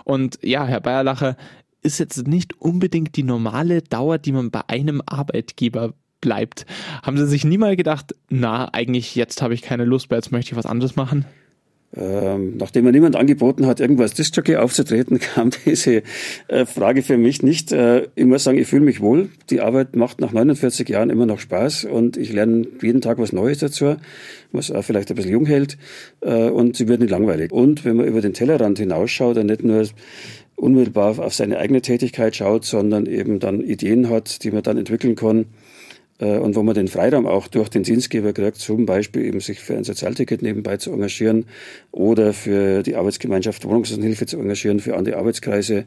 Und 0.06 0.40
ja, 0.42 0.66
Herr 0.66 0.80
Bayerlacher, 0.80 1.36
ist 1.82 2.00
jetzt 2.00 2.28
nicht 2.28 2.60
unbedingt 2.62 3.18
die 3.18 3.24
normale 3.24 3.82
Dauer, 3.82 4.20
die 4.20 4.32
man 4.32 4.52
bei 4.52 4.62
einem 4.68 5.02
Arbeitgeber 5.06 5.94
bleibt. 6.22 6.66
Haben 7.04 7.18
Sie 7.18 7.28
sich 7.28 7.44
nie 7.44 7.58
mal 7.58 7.76
gedacht, 7.76 8.16
na, 8.30 8.74
eigentlich 8.74 9.16
jetzt 9.16 9.42
habe 9.42 9.54
ich 9.54 9.62
keine 9.62 9.84
Lust 9.84 10.10
mehr, 10.10 10.18
jetzt 10.18 10.32
möchte 10.32 10.54
ich 10.54 10.58
was 10.58 10.66
anderes 10.66 10.96
machen? 10.96 11.26
Ähm, 11.98 12.58
nachdem 12.58 12.84
mir 12.84 12.92
niemand 12.92 13.16
angeboten 13.16 13.66
hat, 13.66 13.80
irgendwas 13.80 14.14
Disc-Jockey 14.14 14.58
aufzutreten, 14.58 15.20
kam 15.36 15.52
diese 15.66 16.04
äh, 16.48 16.66
Frage 16.66 17.04
für 17.04 17.18
mich 17.18 17.42
nicht. 17.42 17.72
Äh, 17.72 18.08
ich 18.16 18.26
muss 18.26 18.44
sagen, 18.44 18.58
ich 18.58 18.68
fühle 18.68 18.84
mich 18.84 19.02
wohl. 19.02 19.30
Die 19.50 19.62
Arbeit 19.62 19.96
macht 19.96 20.20
nach 20.20 20.32
49 20.32 20.90
Jahren 20.90 21.10
immer 21.10 21.26
noch 21.26 21.40
Spaß 21.40 21.86
und 21.86 22.18
ich 22.18 22.34
lerne 22.34 22.68
jeden 22.82 23.02
Tag 23.02 23.18
was 23.18 23.32
Neues 23.32 23.60
dazu, 23.60 23.96
was 24.52 24.72
auch 24.72 24.84
vielleicht 24.84 25.10
ein 25.10 25.16
bisschen 25.16 25.32
jung 25.32 25.46
hält 25.46 25.78
äh, 26.22 26.50
und 26.50 26.76
sie 26.76 26.88
wird 26.88 27.00
nicht 27.00 27.12
langweilig. 27.12 27.52
Und 27.52 27.86
wenn 27.86 27.96
man 27.96 28.08
über 28.08 28.22
den 28.22 28.34
Tellerrand 28.34 28.78
hinausschaut 28.80 29.38
und 29.38 29.46
nicht 29.46 29.64
nur 29.64 29.86
unmittelbar 30.56 31.20
auf 31.20 31.34
seine 31.34 31.60
eigene 31.60 31.82
Tätigkeit 31.82 32.36
schaut, 32.36 32.66
sondern 32.66 33.06
eben 33.06 33.40
dann 33.40 33.62
Ideen 33.62 34.10
hat, 34.10 34.44
die 34.44 34.52
man 34.52 34.64
dann 34.64 34.78
entwickeln 34.78 35.16
kann, 35.16 35.46
und 36.20 36.56
wo 36.56 36.64
man 36.64 36.76
den 36.76 36.88
Freiraum 36.88 37.26
auch 37.26 37.48
durch 37.48 37.68
den 37.68 37.84
Dienstgeber 37.84 38.32
kriegt, 38.32 38.56
zum 38.56 38.86
Beispiel 38.86 39.26
eben 39.26 39.42
sich 39.42 39.60
für 39.60 39.76
ein 39.76 39.84
Sozialticket 39.84 40.42
nebenbei 40.42 40.78
zu 40.78 40.94
engagieren 40.94 41.46
oder 41.92 42.32
für 42.32 42.84
die 42.84 42.96
Arbeitsgemeinschaft 42.96 43.66
Wohnungslosenhilfe 43.66 44.26
zu 44.26 44.40
engagieren, 44.40 44.80
für 44.80 44.96
andere 44.96 45.18
Arbeitskreise, 45.18 45.84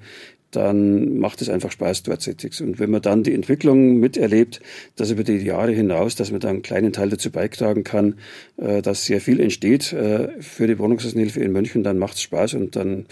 dann 0.51 1.19
macht 1.19 1.43
es 1.43 1.49
einfach 1.49 1.71
Spaß 1.71 2.05
dort 2.05 2.23
tätig. 2.23 2.61
Und 2.63 2.79
wenn 2.79 2.91
man 2.91 3.03
dann 3.03 3.23
die 3.23 3.35
Entwicklung 3.35 3.99
miterlebt, 3.99 4.61
dass 4.97 5.11
über 5.11 5.25
die 5.25 5.37
Jahre 5.37 5.73
hinaus, 5.73 6.15
dass 6.15 6.31
man 6.31 6.41
dann 6.41 6.51
einen 6.51 6.63
kleinen 6.63 6.93
Teil 6.93 7.11
dazu 7.11 7.31
beitragen 7.31 7.85
kann, 7.85 8.15
äh, 8.57 8.81
dass 8.81 9.05
sehr 9.05 9.21
viel 9.21 9.41
entsteht 9.41 9.93
äh, 9.93 10.41
für 10.41 10.67
die 10.67 10.79
Wohnungslosenhilfe 10.79 11.41
in 11.41 11.53
München, 11.53 11.83
dann 11.83 11.99
macht 11.99 12.15
es 12.15 12.23
Spaß 12.23 12.55
und 12.55 12.77
dann 12.77 13.07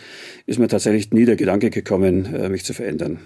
ist 0.47 0.59
mir 0.59 0.69
tatsächlich 0.69 1.13
nie 1.13 1.25
der 1.25 1.37
Gedanke 1.37 1.71
gekommen, 1.71 2.51
mich 2.51 2.65
zu 2.65 2.73
verändern. 2.73 3.21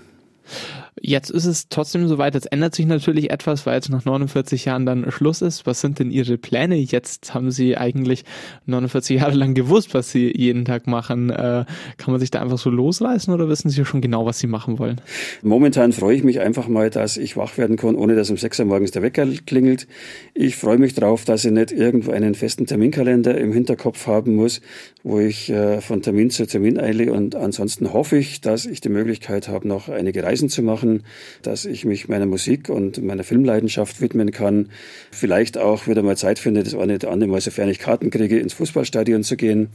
Jetzt 1.00 1.31
ist 1.31 1.46
es 1.46 1.68
trotzdem 1.68 2.09
soweit, 2.09 2.35
jetzt 2.35 2.53
ändert 2.53 2.74
sich 2.74 2.87
natürlich 2.87 3.31
etwas, 3.31 3.64
weil 3.66 3.74
jetzt 3.74 3.90
nach 3.90 4.05
49 4.05 4.64
Jahren 4.64 4.87
dann 4.87 5.11
Schluss 5.11 5.40
ist. 5.40 5.66
Was 5.66 5.81
sind 5.81 5.98
denn 5.98 6.11
Ihre 6.11 6.37
Pläne? 6.37 6.76
Jetzt 6.76 7.33
haben 7.33 7.50
Sie 7.50 7.76
eigentlich 7.76 8.24
49 8.66 9.20
Jahre 9.20 9.35
lang 9.35 9.55
gewusst, 9.55 9.94
was 9.94 10.11
Sie 10.11 10.33
jeden 10.37 10.64
Tag 10.64 10.87
machen. 10.87 11.31
Äh, 11.31 11.64
kann 11.96 12.12
man 12.12 12.20
sich 12.20 12.31
da 12.31 12.40
einfach 12.40 12.59
so 12.59 12.70
losreißen 12.70 13.33
oder 13.33 13.48
wissen 13.48 13.70
Sie 13.70 13.85
schon 13.85 14.00
genau, 14.00 14.26
was 14.26 14.38
Sie 14.38 14.46
machen 14.46 14.79
wollen? 14.79 15.00
Momentan 15.42 15.92
freue 15.92 16.16
ich 16.16 16.24
mich 16.24 16.40
einfach 16.40 16.68
mal, 16.68 16.90
dass 16.90 17.16
ich 17.16 17.37
wach 17.37 17.57
werden 17.57 17.76
kann, 17.76 17.94
ohne 17.94 18.14
dass 18.14 18.31
um 18.31 18.37
6 18.37 18.61
Uhr 18.61 18.66
morgens 18.66 18.90
der 18.90 19.03
Wecker 19.03 19.26
klingelt. 19.46 19.87
Ich 20.35 20.57
freue 20.57 20.79
mich 20.79 20.94
darauf, 20.94 21.24
dass 21.24 21.44
ich 21.44 21.53
nicht 21.53 21.72
irgendwo 21.72 22.11
einen 22.11 22.35
festen 22.35 22.66
Terminkalender 22.66 23.38
im 23.38 23.53
Hinterkopf 23.53 24.07
haben 24.07 24.35
muss, 24.35 24.61
wo 25.03 25.20
ich 25.20 25.50
äh, 25.50 25.81
von 25.81 26.03
Termin 26.03 26.31
zu 26.31 26.46
Termin 26.46 26.79
eile 26.79 27.12
und 27.12 27.35
ansonsten 27.35 27.92
hoffe 27.92 28.18
ich, 28.18 28.40
dass 28.40 28.66
ich 28.66 28.81
die 28.81 28.88
Möglichkeit 28.88 29.48
habe, 29.48 29.66
noch 29.66 29.88
einige 29.88 30.22
Reisen 30.22 30.48
zu 30.48 30.62
machen 30.62 30.80
machen, 30.81 31.03
dass 31.43 31.64
ich 31.64 31.85
mich 31.85 32.09
meiner 32.09 32.27
Musik 32.27 32.69
und 32.69 33.03
meiner 33.03 33.25
Filmleidenschaft 33.25 34.01
widmen 34.01 34.31
kann. 34.31 34.71
Vielleicht 35.11 35.59
auch 35.59 35.87
wieder 35.87 36.03
mal 36.03 36.16
Zeit 36.16 36.38
finde, 36.38 36.62
das 36.62 36.75
eine 36.75 36.95
oder 36.95 37.11
andere 37.11 37.31
Mal, 37.31 37.40
sofern 37.40 37.69
ich 37.69 37.79
Karten 37.79 38.11
kriege, 38.11 38.38
ins 38.38 38.55
Fußballstadion 38.55 39.23
zu 39.23 39.37
gehen 39.37 39.69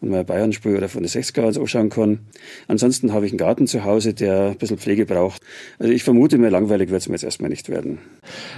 und 0.00 0.10
mal 0.10 0.24
Bayern 0.24 0.52
spiel 0.52 0.76
oder 0.76 0.88
von 0.88 1.02
der 1.02 1.10
60er 1.10 1.42
ans 1.42 1.58
anschauen 1.58 1.88
kann. 1.88 2.18
Ansonsten 2.68 3.12
habe 3.12 3.26
ich 3.26 3.32
einen 3.32 3.38
Garten 3.38 3.66
zu 3.66 3.84
Hause, 3.84 4.12
der 4.12 4.50
ein 4.50 4.58
bisschen 4.58 4.78
Pflege 4.78 5.06
braucht. 5.06 5.40
Also 5.78 5.92
ich 5.92 6.04
vermute 6.04 6.36
mir, 6.38 6.50
langweilig 6.50 6.90
wird 6.90 7.00
es 7.00 7.08
mir 7.08 7.14
jetzt 7.14 7.24
erstmal 7.24 7.50
nicht 7.50 7.68
werden. 7.68 7.98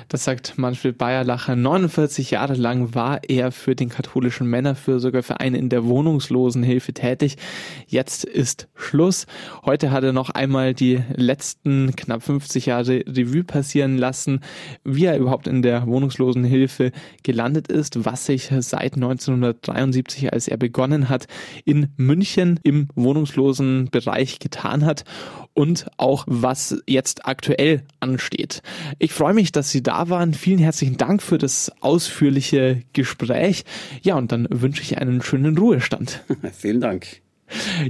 Das 0.08 0.24
sagt 0.24 0.58
Manfred 0.58 0.98
Bayerlacher. 0.98 1.54
49 1.56 2.32
Jahre 2.32 2.54
lang 2.54 2.94
war 2.94 3.20
er 3.28 3.52
für 3.52 3.76
den 3.76 3.88
katholischen 3.88 4.48
Männerfürsorgeverein 4.48 5.54
in 5.54 5.68
der 5.68 5.84
Wohnungslosenhilfe 5.84 6.92
tätig. 6.92 7.36
Jetzt 7.86 8.24
ist 8.24 8.68
Schluss. 8.74 9.26
Heute 9.64 9.90
hat 9.90 10.04
er 10.04 10.12
noch 10.12 10.30
einmal 10.30 10.74
die 10.74 11.00
letzten 11.14 11.91
knapp 11.96 12.22
50 12.22 12.66
Jahre 12.66 13.04
Revue 13.06 13.44
passieren 13.44 13.98
lassen, 13.98 14.40
wie 14.84 15.04
er 15.04 15.18
überhaupt 15.18 15.46
in 15.46 15.62
der 15.62 15.86
Wohnungslosenhilfe 15.86 16.92
gelandet 17.22 17.68
ist, 17.68 18.04
was 18.04 18.26
sich 18.26 18.50
seit 18.60 18.94
1973, 18.94 20.32
als 20.32 20.48
er 20.48 20.56
begonnen 20.56 21.08
hat, 21.08 21.26
in 21.64 21.88
München 21.96 22.60
im 22.62 22.88
Wohnungslosenbereich 22.94 24.38
getan 24.38 24.84
hat 24.84 25.04
und 25.54 25.86
auch 25.96 26.24
was 26.26 26.82
jetzt 26.86 27.26
aktuell 27.26 27.82
ansteht. 28.00 28.62
Ich 28.98 29.12
freue 29.12 29.34
mich, 29.34 29.52
dass 29.52 29.70
Sie 29.70 29.82
da 29.82 30.08
waren. 30.08 30.34
Vielen 30.34 30.58
herzlichen 30.58 30.96
Dank 30.96 31.22
für 31.22 31.38
das 31.38 31.72
ausführliche 31.80 32.82
Gespräch. 32.92 33.64
Ja, 34.02 34.16
und 34.16 34.32
dann 34.32 34.48
wünsche 34.50 34.82
ich 34.82 34.98
einen 34.98 35.22
schönen 35.22 35.56
Ruhestand. 35.58 36.24
Vielen 36.52 36.80
Dank. 36.80 37.22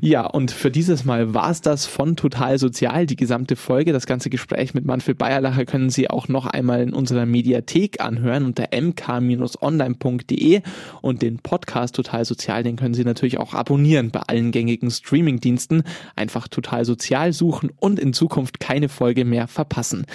Ja, 0.00 0.26
und 0.26 0.50
für 0.50 0.70
dieses 0.70 1.04
Mal 1.04 1.34
war 1.34 1.50
es 1.50 1.60
das 1.60 1.86
von 1.86 2.16
Total 2.16 2.58
Sozial, 2.58 3.06
die 3.06 3.16
gesamte 3.16 3.56
Folge. 3.56 3.92
Das 3.92 4.06
ganze 4.06 4.30
Gespräch 4.30 4.74
mit 4.74 4.84
Manfred 4.84 5.18
Bayerlacher 5.18 5.64
können 5.64 5.90
Sie 5.90 6.08
auch 6.10 6.28
noch 6.28 6.46
einmal 6.46 6.80
in 6.82 6.92
unserer 6.92 7.26
Mediathek 7.26 8.00
anhören 8.00 8.44
unter 8.44 8.68
mk-online.de 8.72 10.62
und 11.00 11.22
den 11.22 11.38
Podcast 11.38 11.94
Total 11.94 12.24
Sozial, 12.24 12.62
den 12.62 12.76
können 12.76 12.94
Sie 12.94 13.04
natürlich 13.04 13.38
auch 13.38 13.54
abonnieren 13.54 14.10
bei 14.10 14.20
allen 14.20 14.52
gängigen 14.52 14.90
Streamingdiensten. 14.90 15.82
Einfach 16.16 16.48
Total 16.48 16.84
Sozial 16.84 17.32
suchen 17.32 17.70
und 17.78 17.98
in 17.98 18.12
Zukunft 18.12 18.60
keine 18.60 18.88
Folge 18.88 19.24
mehr 19.24 19.48
verpassen. 19.48 20.06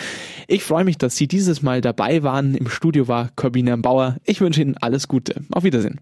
Ich 0.47 0.63
freue 0.63 0.83
mich, 0.83 0.97
dass 0.97 1.15
Sie 1.15 1.27
dieses 1.27 1.61
Mal 1.61 1.81
dabei 1.81 2.23
waren. 2.23 2.55
Im 2.55 2.69
Studio 2.69 3.07
war 3.07 3.29
Corbina 3.35 3.75
Bauer. 3.75 4.17
Ich 4.25 4.41
wünsche 4.41 4.61
Ihnen 4.61 4.77
alles 4.77 5.07
Gute. 5.07 5.41
Auf 5.51 5.63
Wiedersehen. 5.63 6.01